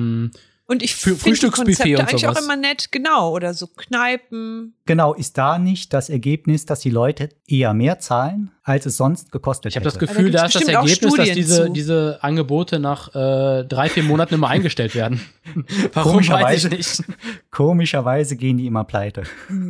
[0.68, 2.44] Und ich finde Frühstücksbuffet Konzepte und eigentlich auch sowas.
[2.44, 3.30] immer nett, genau.
[3.30, 4.74] Oder so Kneipen.
[4.84, 9.30] Genau, ist da nicht das Ergebnis, dass die Leute eher mehr zahlen, als es sonst
[9.30, 9.96] gekostet Ich habe hätte?
[9.96, 11.72] das Gefühl, da ist das Ergebnis, dass diese, zu.
[11.72, 15.20] diese Angebote nach äh, drei, vier Monaten immer eingestellt werden.
[15.92, 16.68] Warum weiß ich Komischerweise.
[16.70, 17.04] nicht.
[17.52, 19.22] Komischerweise gehen die immer pleite.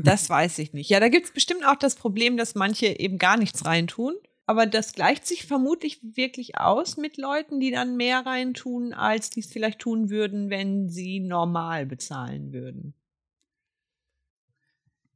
[0.02, 0.88] Das weiß ich nicht.
[0.88, 4.14] Ja, da gibt es bestimmt auch das Problem, dass manche eben gar nichts reintun.
[4.46, 9.40] Aber das gleicht sich vermutlich wirklich aus mit Leuten, die dann mehr reintun, als die
[9.40, 12.94] es vielleicht tun würden, wenn sie normal bezahlen würden.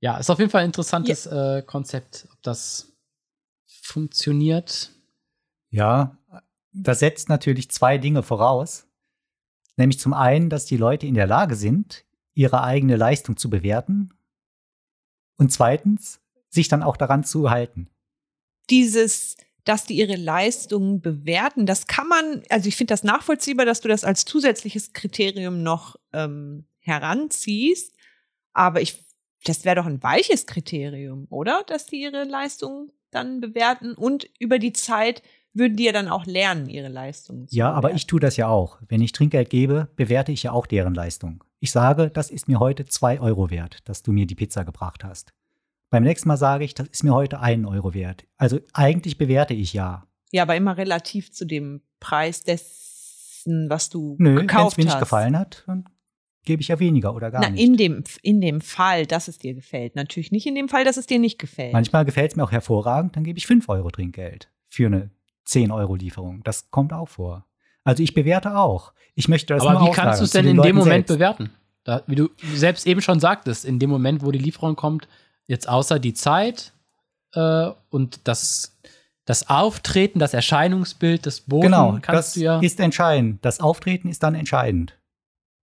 [0.01, 2.93] Ja, ist auf jeden Fall ein interessantes äh, Konzept, ob das
[3.67, 4.91] funktioniert.
[5.69, 6.19] Ja,
[6.73, 8.87] das setzt natürlich zwei Dinge voraus.
[9.77, 14.13] Nämlich zum einen, dass die Leute in der Lage sind, ihre eigene Leistung zu bewerten.
[15.37, 17.89] Und zweitens, sich dann auch daran zu halten.
[18.71, 23.81] Dieses, dass die ihre Leistungen bewerten, das kann man, also ich finde das nachvollziehbar, dass
[23.81, 27.95] du das als zusätzliches Kriterium noch ähm, heranziehst.
[28.53, 29.05] Aber ich,
[29.45, 31.63] das wäre doch ein weiches Kriterium, oder?
[31.67, 36.27] Dass die ihre Leistungen dann bewerten und über die Zeit würden die ja dann auch
[36.27, 37.97] lernen, ihre Leistungen zu Ja, aber bewerten.
[37.97, 38.79] ich tue das ja auch.
[38.89, 41.43] Wenn ich Trinkgeld gebe, bewerte ich ja auch deren Leistung.
[41.59, 45.03] Ich sage, das ist mir heute zwei Euro wert, dass du mir die Pizza gebracht
[45.05, 45.33] hast.
[45.91, 48.25] Beim nächsten Mal sage ich, das ist mir heute einen Euro wert.
[48.37, 50.07] Also eigentlich bewerte ich ja.
[50.33, 54.85] Ja, aber immer relativ zu dem Preis dessen, was du Nö, wenn es gekauft mir
[54.85, 55.01] nicht hast.
[55.01, 55.85] gefallen hat, dann
[56.45, 57.63] gebe ich ja weniger oder gar Na, nicht.
[57.63, 59.97] in dem, in dem Fall, dass es dir gefällt.
[59.97, 61.73] Natürlich nicht in dem Fall, dass es dir nicht gefällt.
[61.73, 65.11] Manchmal gefällt es mir auch hervorragend, dann gebe ich 5 Euro Trinkgeld für eine
[65.45, 66.43] 10 Euro Lieferung.
[66.45, 67.47] Das kommt auch vor.
[67.83, 68.93] Also ich bewerte auch.
[69.17, 71.19] Ich möchte das Aber wie kannst du es denn in dem Moment selbst.
[71.19, 71.51] bewerten?
[71.83, 75.09] Da, wie du selbst eben schon sagtest, in dem Moment, wo die Lieferung kommt,
[75.51, 76.73] jetzt außer die Zeit
[77.35, 78.79] äh, und das,
[79.25, 82.61] das Auftreten, das Erscheinungsbild des Boten Genau, kannst das du ja.
[82.61, 83.45] ist entscheidend.
[83.45, 84.97] Das Auftreten ist dann entscheidend.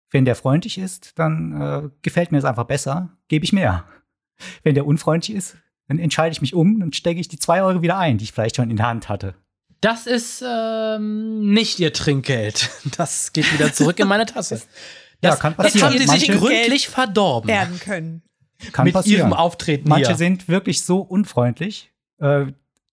[0.09, 3.83] Wenn der freundlich ist, dann äh, gefällt mir es einfach besser, gebe ich mehr.
[4.63, 7.81] Wenn der unfreundlich ist, dann entscheide ich mich um und stecke ich die 2 Euro
[7.81, 9.35] wieder ein, die ich vielleicht schon in der Hand hatte.
[9.81, 12.69] Das ist ähm, nicht ihr Trinkgeld.
[12.97, 14.61] Das geht wieder zurück in meine Tasse.
[15.21, 15.89] Ja, Das, kann das passieren.
[15.89, 17.47] haben sie sich gründlich verdorben.
[17.47, 18.23] werden können.
[18.71, 19.29] Kann mit passieren.
[19.29, 20.15] ihrem Auftreten Manche hier.
[20.15, 21.91] sind wirklich so unfreundlich.
[22.19, 22.47] Äh,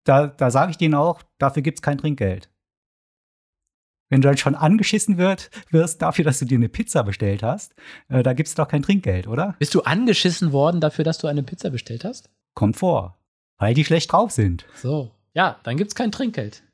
[0.04, 2.50] da da sage ich denen auch, dafür gibt es kein Trinkgeld.
[4.08, 7.74] Wenn du dann schon angeschissen wird, wirst dafür, dass du dir eine Pizza bestellt hast,
[8.08, 9.54] äh, da gibt es doch kein Trinkgeld, oder?
[9.60, 12.28] Bist du angeschissen worden dafür, dass du eine Pizza bestellt hast?
[12.54, 13.18] Kommt vor.
[13.58, 14.66] Weil die schlecht drauf sind.
[14.74, 15.12] So.
[15.32, 16.64] Ja, dann gibt's kein Trinkgeld.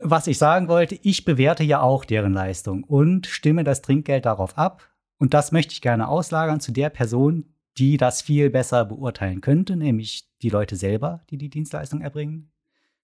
[0.00, 4.58] Was ich sagen wollte, ich bewerte ja auch deren Leistung und stimme das Trinkgeld darauf
[4.58, 4.86] ab.
[5.18, 9.76] Und das möchte ich gerne auslagern zu der Person, die das viel besser beurteilen könnte,
[9.76, 12.50] nämlich die Leute selber, die die Dienstleistung erbringen.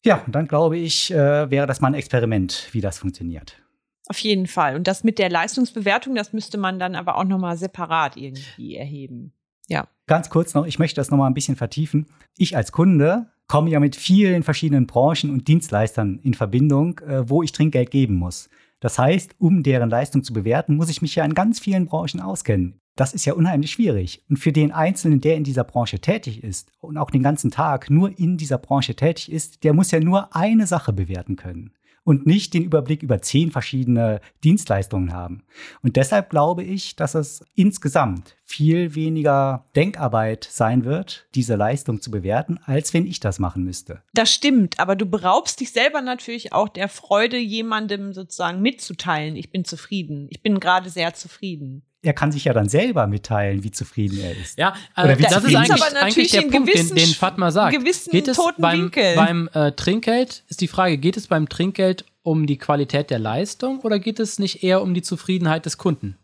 [0.04, 3.61] Ja, und dann glaube ich, äh, wäre das mal ein Experiment, wie das funktioniert.
[4.09, 4.76] Auf jeden Fall.
[4.76, 9.33] Und das mit der Leistungsbewertung, das müsste man dann aber auch nochmal separat irgendwie erheben.
[9.66, 9.88] Ja.
[10.07, 12.07] Ganz kurz noch, ich möchte das noch mal ein bisschen vertiefen.
[12.38, 17.42] Ich als Kunde komme ja mit vielen verschiedenen Branchen und Dienstleistern in Verbindung, äh, wo
[17.42, 18.48] ich Trinkgeld geben muss.
[18.81, 22.20] Das heißt, um deren Leistung zu bewerten, muss ich mich ja in ganz vielen Branchen
[22.20, 22.81] auskennen.
[22.98, 24.24] Das ist ja unheimlich schwierig.
[24.28, 27.90] Und für den Einzelnen, der in dieser Branche tätig ist und auch den ganzen Tag
[27.90, 31.70] nur in dieser Branche tätig ist, der muss ja nur eine Sache bewerten können
[32.02, 35.44] und nicht den Überblick über zehn verschiedene Dienstleistungen haben.
[35.80, 42.11] Und deshalb glaube ich, dass es insgesamt viel weniger Denkarbeit sein wird, diese Leistung zu
[42.11, 44.02] bewerten, als wenn ich das machen müsste.
[44.12, 49.52] Das stimmt, aber du beraubst dich selber natürlich auch der Freude, jemandem sozusagen mitzuteilen, ich
[49.52, 50.26] bin zufrieden.
[50.30, 51.84] Ich bin gerade sehr zufrieden.
[52.09, 54.57] Er kann sich ja dann selber mitteilen, wie zufrieden er ist.
[54.57, 56.97] Ja, Oder äh, wie das ist zufrieden- eigentlich, aber natürlich eigentlich der Punkt, den, gewissen
[56.97, 57.77] den Sch- Fatma sagt.
[57.79, 59.14] gewissen Geht es toten beim, Winkel.
[59.14, 63.81] beim äh, Trinkgeld, ist die Frage, geht es beim Trinkgeld um die Qualität der Leistung
[63.81, 66.16] oder geht es nicht eher um die Zufriedenheit des Kunden?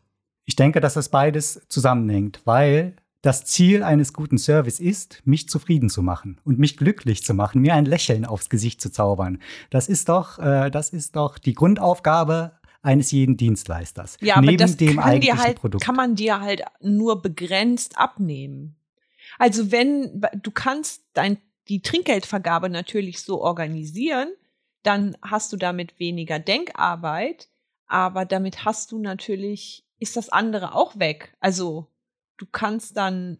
[0.46, 5.90] Ich denke, dass das beides zusammenhängt, weil das Ziel eines guten Service ist, mich zufrieden
[5.90, 9.38] zu machen und mich glücklich zu machen, mir ein Lächeln aufs Gesicht zu zaubern.
[9.68, 12.52] Das ist doch, äh, das ist doch die Grundaufgabe
[12.84, 14.16] eines jeden Dienstleisters.
[14.20, 15.84] Ja, aber neben das dem kann, dir eigentlichen halt, Produkt.
[15.84, 18.76] kann man dir halt nur begrenzt abnehmen.
[19.38, 24.28] Also wenn du kannst dein, die Trinkgeldvergabe natürlich so organisieren,
[24.82, 27.48] dann hast du damit weniger Denkarbeit,
[27.86, 31.34] aber damit hast du natürlich, ist das andere auch weg.
[31.40, 31.88] Also
[32.36, 33.38] du kannst dann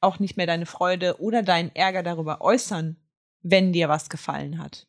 [0.00, 2.96] auch nicht mehr deine Freude oder deinen Ärger darüber äußern,
[3.42, 4.86] wenn dir was gefallen hat.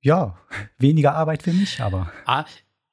[0.00, 0.38] ja,
[0.78, 2.44] weniger Arbeit für mich, aber Ah,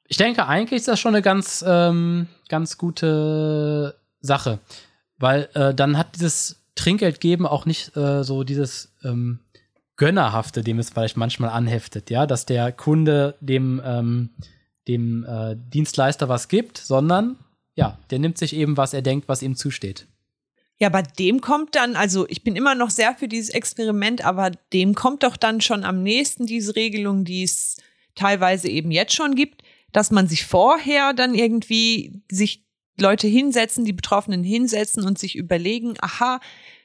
[0.08, 4.58] ich denke, eigentlich ist das schon eine ganz, ähm, ganz gute Sache.
[5.18, 9.40] Weil äh, dann hat dieses Trinkgeld geben auch nicht äh, so dieses ähm,
[9.96, 14.30] Gönnerhafte, dem es vielleicht manchmal anheftet, ja, dass der Kunde dem, ähm,
[14.86, 17.38] dem äh, Dienstleister was gibt, sondern
[17.74, 20.06] ja, der nimmt sich eben, was er denkt, was ihm zusteht.
[20.78, 24.50] Ja, bei dem kommt dann, also ich bin immer noch sehr für dieses Experiment, aber
[24.74, 27.78] dem kommt doch dann schon am nächsten diese Regelung, die es
[28.14, 29.62] teilweise eben jetzt schon gibt,
[29.96, 32.66] dass man sich vorher dann irgendwie sich
[33.00, 36.38] Leute hinsetzen, die Betroffenen hinsetzen und sich überlegen, aha,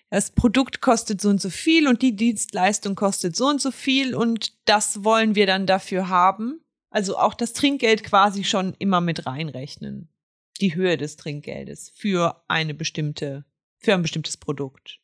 [0.10, 4.16] das Produkt kostet so und so viel und die Dienstleistung kostet so und so viel
[4.16, 6.62] und das wollen wir dann dafür haben.
[6.90, 10.08] Also auch das Trinkgeld quasi schon immer mit reinrechnen.
[10.62, 13.44] Die Höhe des Trinkgeldes für eine bestimmte
[13.78, 15.00] für ein bestimmtes Produkt.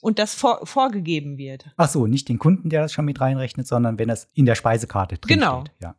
[0.00, 1.66] Und das vor, vorgegeben wird.
[1.76, 4.54] Ach so, nicht den Kunden, der das schon mit reinrechnet, sondern wenn das in der
[4.54, 5.60] Speisekarte drin genau.
[5.60, 5.74] steht.
[5.82, 5.96] Ja.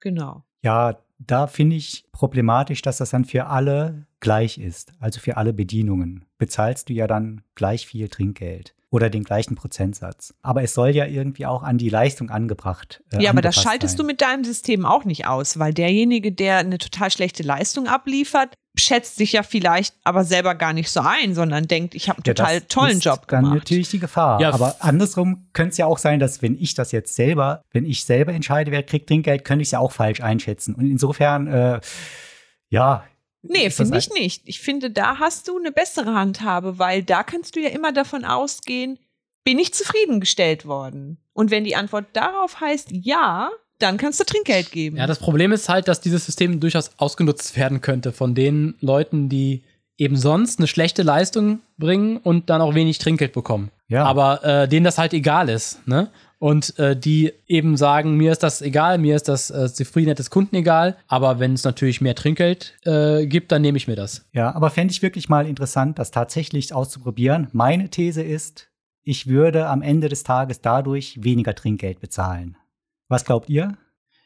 [0.00, 0.44] Genau.
[0.62, 5.52] Ja, da finde ich problematisch, dass das dann für alle gleich ist, also für alle
[5.52, 6.24] Bedienungen.
[6.38, 10.34] Bezahlst du ja dann gleich viel Trinkgeld oder den gleichen Prozentsatz.
[10.42, 13.96] Aber es soll ja irgendwie auch an die Leistung angebracht äh, Ja, aber das schaltest
[13.96, 14.06] sein.
[14.06, 18.54] du mit deinem System auch nicht aus, weil derjenige, der eine total schlechte Leistung abliefert,
[18.76, 22.24] schätzt sich ja vielleicht aber selber gar nicht so ein, sondern denkt, ich habe einen
[22.26, 23.44] ja, total tollen Job gemacht.
[23.44, 24.40] Dann natürlich die Gefahr.
[24.40, 24.52] Ja.
[24.52, 28.04] Aber andersrum könnte es ja auch sein, dass wenn ich das jetzt selber, wenn ich
[28.04, 30.74] selber entscheide, wer kriegt Trinkgeld, könnte ich es ja auch falsch einschätzen.
[30.74, 31.80] Und insofern, äh,
[32.70, 33.04] ja,
[33.46, 34.42] Nee, finde ich nicht.
[34.46, 38.24] Ich finde, da hast du eine bessere Handhabe, weil da kannst du ja immer davon
[38.24, 38.98] ausgehen,
[39.44, 41.18] bin ich zufriedengestellt worden?
[41.34, 43.50] Und wenn die Antwort darauf heißt ja,
[43.84, 44.96] dann kannst du Trinkgeld geben.
[44.96, 49.28] Ja, das Problem ist halt, dass dieses System durchaus ausgenutzt werden könnte von den Leuten,
[49.28, 49.62] die
[49.98, 53.70] eben sonst eine schlechte Leistung bringen und dann auch wenig Trinkgeld bekommen.
[53.88, 54.04] Ja.
[54.04, 56.08] Aber äh, denen das halt egal ist, ne?
[56.38, 60.30] Und äh, die eben sagen, mir ist das egal, mir ist das äh, Zufriedenheit des
[60.30, 64.26] Kunden egal, aber wenn es natürlich mehr Trinkgeld äh, gibt, dann nehme ich mir das.
[64.32, 67.48] Ja, aber fände ich wirklich mal interessant, das tatsächlich auszuprobieren.
[67.52, 68.68] Meine These ist,
[69.02, 72.56] ich würde am Ende des Tages dadurch weniger Trinkgeld bezahlen.
[73.08, 73.76] Was glaubt ihr?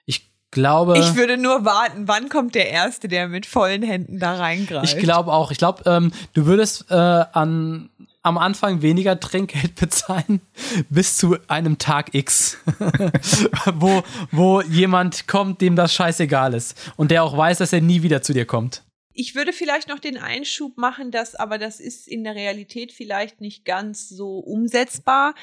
[0.07, 0.99] Ich glaube.
[0.99, 4.95] Ich würde nur warten, wann kommt der Erste, der mit vollen Händen da reingreift.
[4.95, 5.51] Ich glaube auch.
[5.51, 7.91] Ich glaube, ähm, du würdest äh, an
[8.23, 10.41] am Anfang weniger Trinkgeld bezahlen
[10.91, 12.59] bis zu einem Tag X,
[13.75, 18.03] wo, wo jemand kommt, dem das scheißegal ist und der auch weiß, dass er nie
[18.03, 18.83] wieder zu dir kommt.
[19.14, 23.41] Ich würde vielleicht noch den Einschub machen, dass aber das ist in der Realität vielleicht
[23.41, 25.35] nicht ganz so umsetzbar,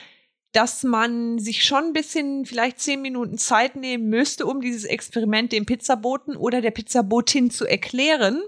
[0.55, 5.51] dass man sich schon ein bisschen vielleicht zehn Minuten Zeit nehmen müsste, um dieses Experiment
[5.51, 8.41] dem Pizzaboten oder der Pizzabotin zu erklären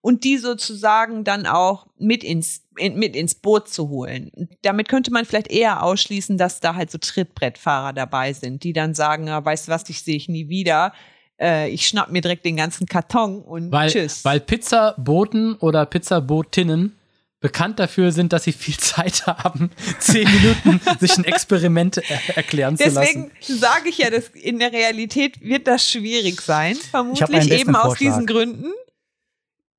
[0.00, 4.48] und die sozusagen dann auch mit ins, in, mit ins Boot zu holen.
[4.62, 8.94] Damit könnte man vielleicht eher ausschließen, dass da halt so Trittbrettfahrer dabei sind, die dann
[8.94, 10.94] sagen, ja, weißt du was, dich sehe ich nie wieder.
[11.38, 14.24] Äh, ich schnapp mir direkt den ganzen Karton und weil, tschüss.
[14.24, 16.96] Weil Pizzaboten oder Pizzabotinnen
[17.42, 22.76] bekannt dafür sind, dass sie viel Zeit haben, zehn Minuten sich ein Experiment er erklären
[22.76, 23.32] Deswegen zu lassen.
[23.40, 27.98] Deswegen sage ich ja, dass in der Realität wird das schwierig sein, vermutlich eben aus
[27.98, 28.72] diesen Gründen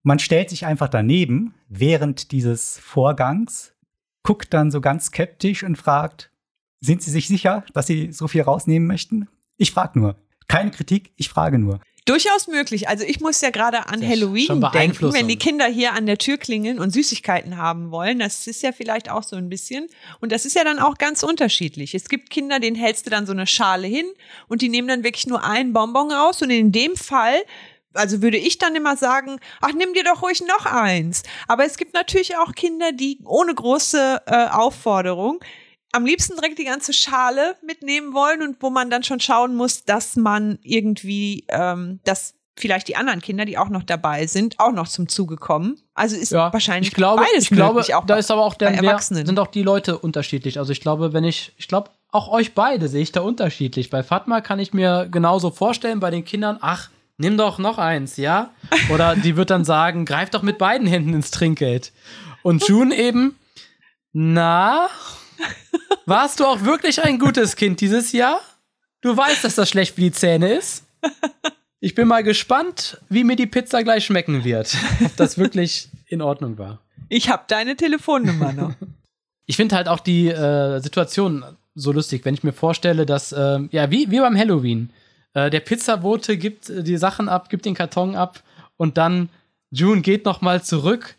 [0.04, 3.74] man stellt sich einfach daneben während dieses Vorgangs,
[4.22, 6.30] guckt dann so ganz skeptisch und fragt,
[6.82, 9.30] sind Sie sich sicher, dass Sie so viel rausnehmen möchten?
[9.58, 10.18] Ich frage nur.
[10.48, 11.80] Keine Kritik, ich frage nur.
[12.06, 12.90] Durchaus möglich.
[12.90, 16.38] Also ich muss ja gerade an Halloween denken, wenn die Kinder hier an der Tür
[16.38, 18.20] klingeln und Süßigkeiten haben wollen.
[18.20, 19.88] Das ist ja vielleicht auch so ein bisschen.
[20.20, 21.96] Und das ist ja dann auch ganz unterschiedlich.
[21.96, 24.06] Es gibt Kinder, denen hältst du dann so eine Schale hin
[24.50, 26.42] und die nehmen dann wirklich nur einen Bonbon raus.
[26.42, 27.42] Und in dem Fall
[27.94, 31.24] also würde ich dann immer sagen, ach, nimm dir doch ruhig noch eins.
[31.48, 35.40] Aber es gibt natürlich auch Kinder, die ohne große äh, Aufforderung
[35.94, 39.86] am liebsten direkt die ganze Schale mitnehmen wollen und wo man dann schon schauen muss,
[39.86, 44.72] dass man irgendwie, ähm, dass vielleicht die anderen Kinder, die auch noch dabei sind, auch
[44.72, 45.78] noch zum Zuge kommen.
[45.94, 48.56] Also ist ja, wahrscheinlich ich glaube, beides ich glaube, möglich, auch da ist aber auch
[48.56, 49.26] der Erwachsenen.
[49.26, 50.60] sind auch die Leute unterschiedlich.
[50.60, 53.90] Also ich glaube, wenn ich, ich glaube, auch euch beide sehe ich da unterschiedlich.
[53.90, 58.18] Bei Fatma kann ich mir genauso vorstellen, bei den Kindern, ach, nimm doch noch eins,
[58.18, 58.52] ja?
[58.92, 61.92] Oder die wird dann sagen, greif doch mit beiden Händen ins Trinkgeld.
[62.42, 63.36] Und June eben,
[64.12, 64.90] na,
[66.06, 68.40] warst du auch wirklich ein gutes Kind dieses Jahr?
[69.02, 70.86] Du weißt, dass das schlecht für die Zähne ist.
[71.80, 74.76] Ich bin mal gespannt, wie mir die Pizza gleich schmecken wird.
[75.04, 76.80] Ob das wirklich in Ordnung war.
[77.10, 78.74] Ich habe deine Telefonnummer noch.
[79.46, 81.44] Ich finde halt auch die äh, Situation
[81.76, 84.92] so lustig, wenn ich mir vorstelle, dass, äh, ja, wie, wie beim Halloween.
[85.34, 88.42] Äh, der Pizzabote gibt äh, die Sachen ab, gibt den Karton ab
[88.78, 89.30] und dann
[89.72, 91.16] June geht noch mal zurück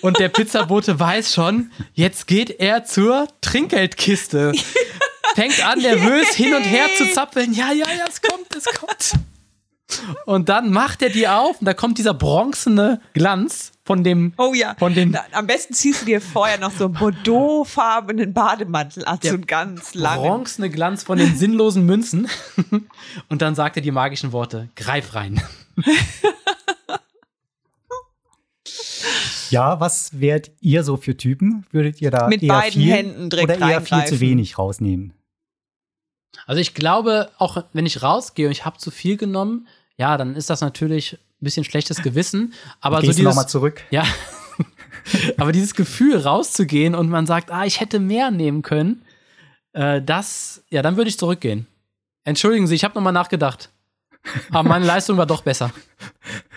[0.00, 4.52] und der Pizzabote weiß schon, jetzt geht er zur Trinkgeldkiste.
[5.34, 7.52] Fängt an, nervös hin und her zu zappeln.
[7.54, 9.12] Ja, ja, ja, es kommt, es kommt.
[10.24, 14.32] Und dann macht er die auf und da kommt dieser bronzene Glanz von dem.
[14.38, 14.74] Oh ja.
[14.78, 19.30] Von Na, am besten ziehst du dir vorher noch so einen Bordeaux-farbenen Bademantel an, so
[19.30, 20.22] einen ganz langen.
[20.22, 22.28] Bronzene Glanz von den sinnlosen Münzen.
[23.28, 25.42] Und dann sagt er die magischen Worte: Greif rein.
[29.52, 31.66] Ja, was wärt ihr so für Typen?
[31.70, 35.12] Würdet ihr da Mit eher beiden viel Händen direkt oder eher viel zu wenig rausnehmen?
[36.46, 40.34] Also ich glaube, auch wenn ich rausgehe und ich habe zu viel genommen, ja, dann
[40.36, 42.54] ist das natürlich ein bisschen schlechtes Gewissen.
[42.80, 43.84] Aber so Gehst du dieses, nochmal zurück?
[43.90, 44.06] ja,
[45.36, 49.02] aber dieses Gefühl rauszugehen und man sagt, ah, ich hätte mehr nehmen können,
[49.74, 51.66] äh, das, ja, dann würde ich zurückgehen.
[52.24, 53.68] Entschuldigen Sie, ich habe nochmal nachgedacht.
[54.50, 55.72] Aber meine Leistung war doch besser.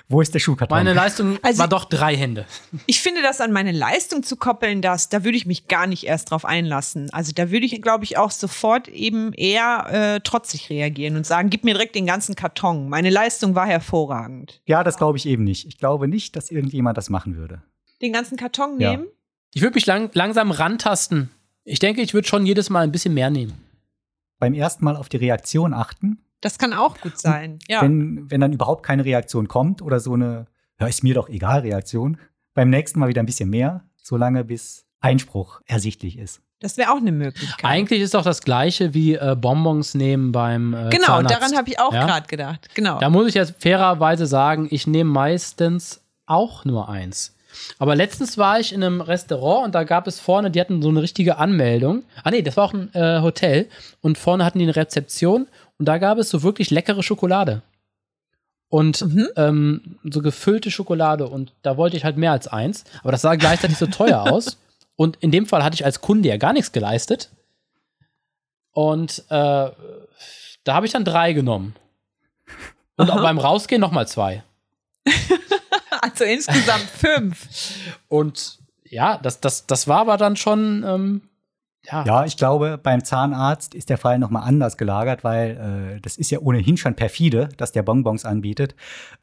[0.08, 0.78] Wo ist der Schuhkarton?
[0.78, 2.46] Meine Leistung Also- war doch drei Hände.
[2.86, 6.04] Ich finde, das an meine Leistung zu koppeln, das, da würde ich mich gar nicht
[6.06, 7.10] erst drauf einlassen.
[7.12, 11.50] Also da würde ich, glaube ich, auch sofort eben eher äh, trotzig reagieren und sagen,
[11.50, 12.88] gib mir direkt den ganzen Karton.
[12.90, 14.62] Meine Leistung war hervorragend.
[14.68, 15.66] ja, das glaube ich eben nicht.
[15.68, 17.62] Ich glaube nicht, dass irgendjemand das machen würde.
[18.02, 18.92] Den ganzen Karton Ja.
[18.92, 19.08] nehmen?
[19.54, 21.30] Ich würde mich lang, langsam rantasten.
[21.64, 23.54] Ich denke, ich würde schon jedes Mal ein bisschen mehr nehmen.
[24.38, 26.20] Beim ersten Mal auf die Reaktion achten.
[26.46, 27.58] Das kann auch gut sein.
[27.68, 27.82] Ja.
[27.82, 30.46] Wenn, wenn dann überhaupt keine Reaktion kommt oder so eine,
[30.80, 32.20] ja, ist mir doch egal Reaktion.
[32.54, 36.42] Beim nächsten Mal wieder ein bisschen mehr, solange bis Einspruch ersichtlich ist.
[36.60, 37.66] Das wäre auch eine Möglichkeit.
[37.66, 41.36] Eigentlich ist doch das gleiche wie äh, Bonbons nehmen beim äh, genau, Zahnarzt.
[41.36, 42.06] daran habe ich auch Ja?
[42.06, 42.70] gerade gedacht.
[42.76, 43.00] Genau.
[43.00, 47.36] Da muss ich jetzt fairerweise sagen, ich nehme meistens auch nur eins.
[47.80, 50.90] Aber letztens war ich in einem Restaurant und da gab es vorne, die hatten so
[50.90, 52.04] eine richtige Anmeldung.
[52.24, 53.68] Ah nee, das war auch ein äh, Hotel.
[54.02, 57.62] Und vorne hatten die eine Rezeption und da gab es so wirklich leckere Schokolade.
[58.70, 59.28] Und Mhm.
[59.38, 62.84] ähm, so gefüllte Schokolade und da wollte ich halt mehr als eins.
[63.02, 64.58] Aber das sah gleichzeitig so teuer aus.
[64.96, 67.30] Und in dem Fall hatte ich als Kunde ja gar nichts geleistet.
[68.72, 69.70] Und äh,
[70.64, 71.76] da habe ich dann drei genommen.
[72.98, 73.24] Und auch Aha.
[73.24, 74.44] beim Rausgehen nochmal zwei.
[76.02, 77.48] also insgesamt fünf.
[78.08, 81.22] Und ja, das, das, das war aber dann schon, ähm,
[81.92, 86.18] ja, Ja, ich glaube, beim Zahnarzt ist der Fall nochmal anders gelagert, weil äh, das
[86.18, 88.76] ist ja ohnehin schon perfide, dass der Bonbons anbietet.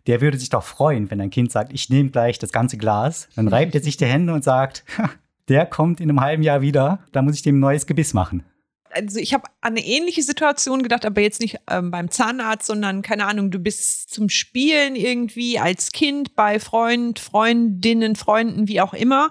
[0.06, 3.28] Der würde sich doch freuen, wenn ein Kind sagt, ich nehme gleich das ganze Glas.
[3.36, 5.10] Dann reibt er sich die Hände und sagt, "Ha,
[5.48, 8.44] der kommt in einem halben Jahr wieder, da muss ich dem ein neues Gebiss machen.
[8.90, 13.02] also ich habe an eine ähnliche Situation gedacht, aber jetzt nicht ähm, beim Zahnarzt, sondern
[13.02, 18.94] keine Ahnung, du bist zum Spielen irgendwie als Kind bei Freund, Freundinnen, Freunden, wie auch
[18.94, 19.30] immer.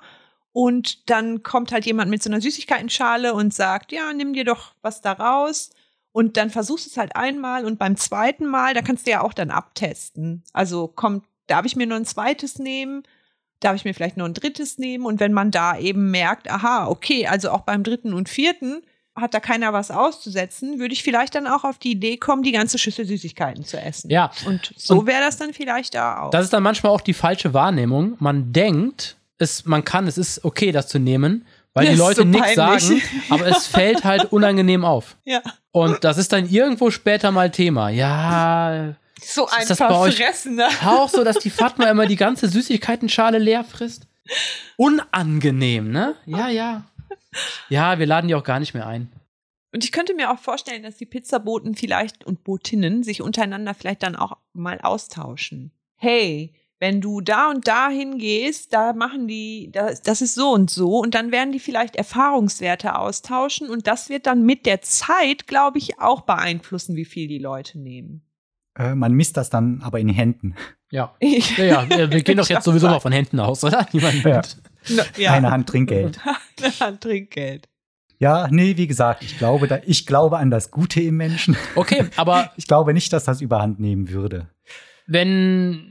[0.53, 4.73] Und dann kommt halt jemand mit so einer Süßigkeitenschale und sagt, ja, nimm dir doch
[4.81, 5.69] was da raus.
[6.11, 9.21] Und dann versuchst du es halt einmal und beim zweiten Mal, da kannst du ja
[9.21, 10.43] auch dann abtesten.
[10.51, 13.03] Also kommt, darf ich mir nur ein zweites nehmen?
[13.61, 15.05] Darf ich mir vielleicht noch ein drittes nehmen?
[15.05, 18.81] Und wenn man da eben merkt, aha, okay, also auch beim dritten und vierten
[19.15, 22.53] hat da keiner was auszusetzen, würde ich vielleicht dann auch auf die Idee kommen, die
[22.53, 24.09] ganze Schüssel Süßigkeiten zu essen.
[24.09, 24.31] Ja.
[24.45, 26.31] Und so wäre das dann vielleicht da auch.
[26.31, 28.15] das ist dann manchmal auch die falsche Wahrnehmung.
[28.19, 32.21] Man denkt, es, man kann, es ist okay, das zu nehmen, weil Das die Leute
[32.21, 35.17] so nichts sagen, aber es fällt halt unangenehm auf.
[35.25, 35.41] ja.
[35.73, 37.89] Und das ist dann irgendwo später mal Thema.
[37.89, 39.79] Ja, So Ist das
[40.45, 40.67] ne?
[40.85, 44.05] auch so, dass die Fatma immer die ganze Süßigkeitenschale leer frisst.
[44.75, 46.15] Unangenehm, ne?
[46.25, 46.83] Ja, ja.
[47.69, 49.09] Ja, wir laden die auch gar nicht mehr ein.
[49.73, 54.03] Und ich könnte mir auch vorstellen, dass die Pizzaboten vielleicht und Botinnen sich untereinander vielleicht
[54.03, 55.71] dann auch mal austauschen.
[55.95, 60.71] Hey, wenn du da und da hingehst, da machen die, das, das ist so und
[60.71, 65.45] so und dann werden die vielleicht Erfahrungswerte austauschen und das wird dann mit der Zeit,
[65.45, 68.23] glaube ich, auch beeinflussen, wie viel die Leute nehmen.
[68.75, 70.55] Äh, man misst das dann aber in den Händen.
[70.89, 71.13] Ja.
[71.21, 73.85] Ja, ja, wir wir gehen doch jetzt sowieso mal von Händen aus, oder?
[73.93, 74.41] Niemand Ja.
[75.17, 75.33] ja.
[75.33, 76.19] Eine Hand Trinkgeld.
[76.57, 77.69] Eine Hand Trinkgeld.
[78.17, 81.55] Ja, nee, wie gesagt, ich glaube, da, ich glaube an das Gute im Menschen.
[81.75, 84.49] Okay, aber Ich glaube nicht, dass das überhand nehmen würde.
[85.07, 85.90] wenn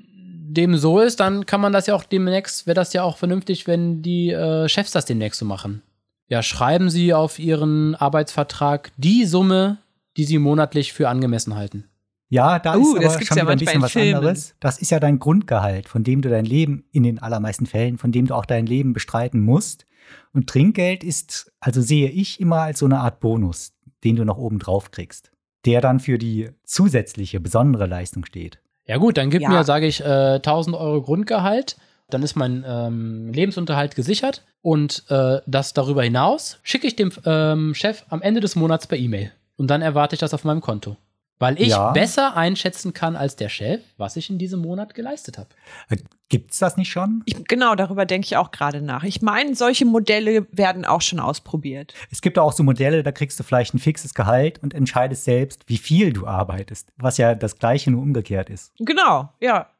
[0.52, 3.66] dem so ist, dann kann man das ja auch demnächst, wäre das ja auch vernünftig,
[3.66, 5.82] wenn die äh, Chefs das demnächst so machen.
[6.28, 9.78] Ja, schreiben sie auf ihren Arbeitsvertrag die Summe,
[10.16, 11.84] die sie monatlich für angemessen halten.
[12.28, 14.14] Ja, da Uh, ist das aber gibt's schon ja wieder ein bisschen was Filmen.
[14.14, 14.54] anderes.
[14.60, 18.12] Das ist ja dein Grundgehalt, von dem du dein Leben in den allermeisten Fällen, von
[18.12, 19.86] dem du auch dein Leben bestreiten musst.
[20.32, 23.72] Und Trinkgeld ist, also sehe ich immer als so eine Art Bonus,
[24.04, 25.32] den du noch oben drauf kriegst,
[25.66, 28.60] der dann für die zusätzliche, besondere Leistung steht.
[28.86, 29.50] Ja gut, dann gib Ja.
[29.50, 31.76] mir, sage ich, äh, 1000 Euro Grundgehalt,
[32.08, 37.74] dann ist mein ähm, Lebensunterhalt gesichert und äh, das darüber hinaus schicke ich dem ähm,
[37.74, 40.96] Chef am Ende des Monats per E-Mail und dann erwarte ich das auf meinem Konto.
[41.40, 41.90] Weil ich Ja.
[41.92, 45.48] besser einschätzen kann als der Chef, was ich in diesem Monat geleistet habe.
[45.88, 45.96] Äh,
[46.28, 47.22] Gibt's das nicht schon?
[47.24, 49.02] Ich, genau, darüber denke ich auch gerade nach.
[49.02, 51.92] Ich meine, solche Modelle werden auch schon ausprobiert.
[52.12, 55.64] Es gibt auch so Modelle, da kriegst du vielleicht ein fixes Gehalt und entscheidest selbst,
[55.66, 58.72] wie viel du arbeitest, was ja das gleiche nur umgekehrt ist.
[58.78, 59.70] Genau, ja.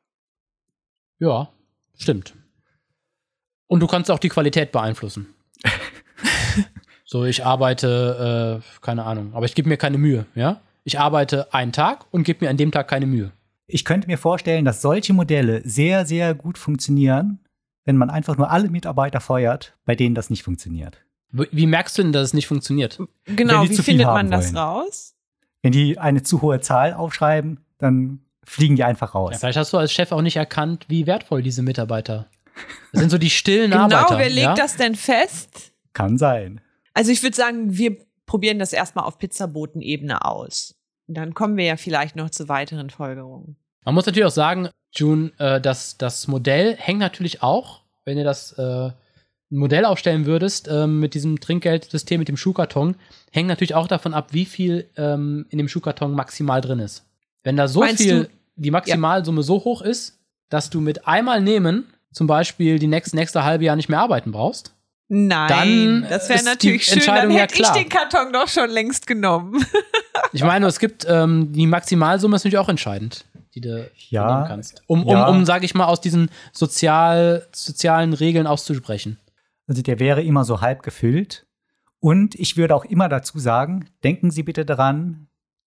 [1.21, 1.51] Ja,
[1.97, 2.35] stimmt.
[3.69, 5.29] Und du kannst auch die Qualität beeinflussen.
[7.05, 10.61] so, ich arbeite, äh, keine Ahnung, aber ich gebe mir keine Mühe, ja?
[10.85, 13.33] Ich arbeite einen Tag und gebe mir an dem Tag keine Mühe.
[13.67, 17.41] Ich könnte mir vorstellen, dass solche Modelle sehr, sehr gut funktionieren,
[17.85, 20.99] wenn man einfach nur alle Mitarbeiter feuert, bei denen das nicht funktioniert.
[21.33, 23.01] Wie merkst du denn, dass es nicht funktioniert?
[23.27, 24.57] Genau, wie findet man das wollen.
[24.57, 25.15] raus?
[25.63, 29.33] Wenn die eine zu hohe Zahl aufschreiben, dann fliegen die einfach raus.
[29.35, 32.27] Ja, vielleicht hast du als Chef auch nicht erkannt, wie wertvoll diese Mitarbeiter.
[32.93, 34.19] Das sind so die stillen Genau, Arbeiter.
[34.19, 34.55] wer legt ja?
[34.55, 35.73] das denn fest?
[35.93, 36.61] Kann sein.
[36.95, 37.97] Also ich würde sagen, wir
[38.31, 40.77] probieren das erstmal auf Pizzabotenebene aus.
[41.09, 43.57] Und dann kommen wir ja vielleicht noch zu weiteren Folgerungen.
[43.85, 48.23] Man muss natürlich auch sagen, June, äh, dass das Modell hängt natürlich auch, wenn ihr
[48.23, 48.91] das äh,
[49.49, 52.95] Modell aufstellen würdest ähm, mit diesem Trinkgeldsystem, mit dem Schuhkarton,
[53.33, 57.05] hängt natürlich auch davon ab, wie viel ähm, in dem Schuhkarton maximal drin ist.
[57.43, 60.21] Wenn da so Meinst viel, du- die Maximalsumme so hoch ist,
[60.51, 64.31] dass du mit einmal nehmen zum Beispiel die nächste, nächste halbe Jahr nicht mehr arbeiten
[64.31, 64.73] brauchst,
[65.13, 65.49] Nein,
[66.03, 67.01] Dann das wäre natürlich schön.
[67.01, 67.77] Dann Entscheidung ja hätte klar.
[67.77, 69.65] ich den Karton doch schon längst genommen.
[70.33, 73.25] Ich meine, es gibt ähm, die Maximalsumme ist natürlich auch entscheidend,
[73.57, 74.83] die du Ja, nehmen kannst.
[74.87, 75.27] Um, um, ja.
[75.27, 79.19] um sage ich mal, aus diesen sozial, sozialen Regeln auszusprechen.
[79.67, 81.47] Also der wäre immer so halb gefüllt.
[81.99, 85.27] Und ich würde auch immer dazu sagen, denken Sie bitte daran,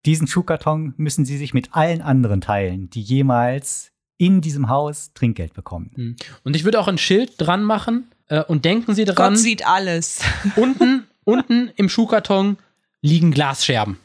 [0.06, 5.52] diesen Schuhkarton müssen Sie sich mit allen anderen teilen, die jemals in diesem Haus Trinkgeld
[5.52, 5.90] bekommen.
[5.94, 6.16] Hm.
[6.44, 9.66] Und ich würde auch ein Schild dran machen äh, und denken Sie dran, Gott sieht
[9.66, 10.20] alles.
[10.56, 12.56] unten, unten im Schuhkarton
[13.02, 13.98] liegen Glasscherben.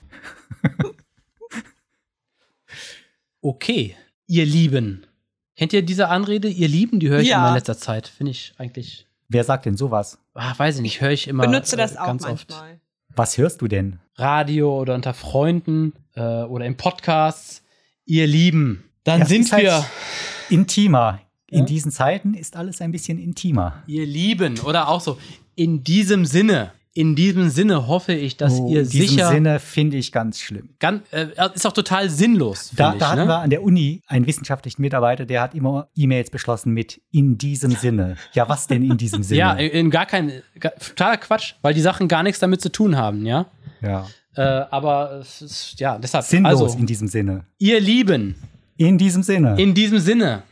[3.42, 3.96] Okay,
[4.28, 5.06] ihr Lieben.
[5.58, 6.48] Kennt ihr diese Anrede?
[6.48, 7.40] Ihr Lieben, die höre ich Ja.
[7.40, 8.08] immer in letzter Zeit.
[8.08, 10.18] Finde ich eigentlich, Wer sagt denn sowas?
[10.34, 12.50] ah, weiß ich nicht, höre ich immer Benutze das äh, auch ganz oft.
[12.50, 12.80] manchmal.
[13.16, 14.00] Was hörst du denn?
[14.16, 17.64] Radio oder unter Freunden äh, oder im Podcasts.
[18.06, 19.86] Ihr Lieben, dann Ja, es sind halt wir.
[20.50, 21.20] Intimer.
[21.52, 21.66] In Ja?
[21.66, 23.84] diesen Zeiten ist alles ein bisschen intimer.
[23.86, 25.18] Ihr Lieben oder auch so.
[25.56, 29.30] In diesem Sinne, in diesem Sinne hoffe ich, dass Oh, ihr in diesem sicher.
[29.30, 30.70] Sinne finde ich ganz schlimm.
[30.80, 32.72] Ganz, äh, ist auch total sinnlos.
[32.76, 33.28] Da, find da ich, hatten ne?
[33.28, 37.72] wir an der Uni einen wissenschaftlichen Mitarbeiter, der hat immer E-Mails beschlossen mit in diesem
[37.72, 38.16] Sinne.
[38.34, 39.38] Ja, was denn in diesem Sinne?
[39.40, 42.96] Ja, in gar kein, gar, totaler Quatsch, weil die Sachen gar nichts damit zu tun
[42.98, 43.46] haben, ja.
[43.82, 44.08] ja.
[44.36, 44.42] Äh,
[44.72, 47.44] aber es ist, ja, deshalb, Sinnlos also, in diesem Sinne.
[47.58, 48.36] ihr Lieben,
[48.78, 49.56] In diesem Sinne.
[49.62, 50.44] in diesem Sinne,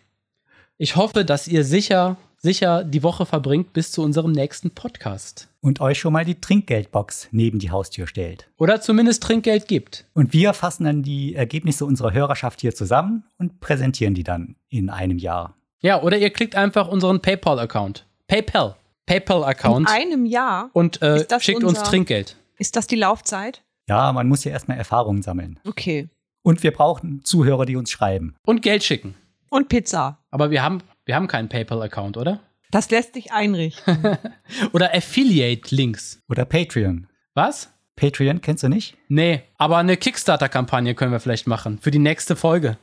[0.81, 5.49] ich hoffe, dass ihr sicher, sicher die Woche verbringt bis zu unserem nächsten Podcast.
[5.61, 8.47] und euch schon mal die Trinkgeldbox neben die Haustür stellt.
[8.57, 10.05] Oder zumindest Trinkgeld gibt.
[10.13, 14.89] Und wir fassen dann die Ergebnisse unserer Hörerschaft hier zusammen und präsentieren die dann in
[14.89, 15.55] einem Jahr.
[15.81, 18.05] Ja, oder ihr klickt einfach unseren PayPal-Account.
[18.27, 18.69] PayPal.
[18.69, 19.89] In PayPal-Account.
[19.89, 22.37] einem Jahr Und äh, schickt uns unser- Trinkgeld.
[22.57, 23.63] ist das die Laufzeit?
[23.89, 25.59] Ja, man muss ja erstmal Erfahrungen sammeln.
[25.67, 26.07] Okay.
[26.41, 28.35] Und wir brauchen Zuhörer, die uns schreiben.
[28.45, 29.15] Und Geld schicken.
[29.49, 30.18] Und Pizza.
[30.31, 32.39] Aber wir haben, wir haben keinen PayPal-Account, oder?
[32.71, 34.17] Das lässt sich einrichten.
[34.73, 36.21] Oder Affiliate-Links.
[36.29, 37.07] Oder Patreon.
[37.33, 37.69] Was?
[37.95, 38.95] Patreon kennst du nicht?
[39.07, 42.77] Nee, aber eine Kickstarter-Kampagne können wir vielleicht machen für die nächste Folge.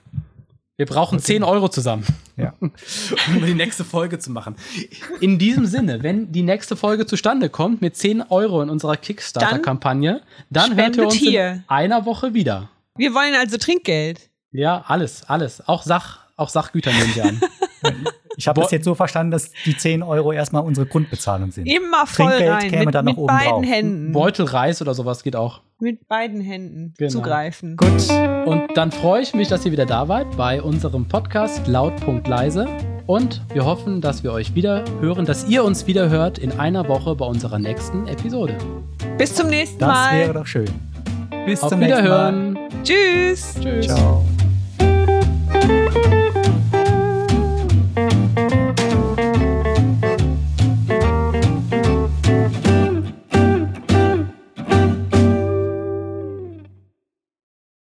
[0.76, 2.04] Wir brauchen 10 Euro zusammen,
[2.36, 2.52] Ja.
[2.60, 4.56] um die nächste Folge zu machen.
[5.20, 10.20] In diesem Sinne, wenn die nächste Folge zustande kommt mit 10 Euro in unserer Kickstarter-Kampagne,
[10.50, 11.50] dann hört ihr uns hier.
[11.52, 12.68] in einer Woche wieder.
[12.96, 14.30] Wir wollen also Trinkgeld.
[14.50, 15.66] Ja, alles, alles.
[15.66, 17.40] Auch, Sach, auch Sachgüter nehmen wir an.
[18.38, 21.64] Ich habe das jetzt so verstanden, dass die 10 Euro erstmal unsere Grundbezahlung sind.
[21.64, 22.70] Immer voll Trinkgeld rein.
[22.70, 23.64] käme Mit, dann noch mit oben beiden drauf.
[23.64, 24.12] Händen.
[24.12, 25.62] Beutel Reis oder sowas geht auch.
[25.78, 27.10] Mit beiden Händen Genau.
[27.12, 27.78] zugreifen.
[27.78, 28.10] Gut.
[28.44, 32.66] Und dann freue ich mich, dass ihr wieder da wart bei unserem Podcast Laut.leise.
[33.06, 36.86] Und wir hoffen, dass wir euch wieder hören, dass ihr uns wieder hört in einer
[36.88, 38.54] Woche bei unserer nächsten Episode.
[39.16, 40.18] Bis zum nächsten Das Mal.
[40.18, 40.68] wäre doch schön.
[41.46, 42.34] Bis Auf zum nächsten Mal.
[42.34, 42.58] Wiederhören.
[42.84, 43.54] Tschüss.
[43.62, 43.86] Tschüss.
[43.86, 44.22] Ciao.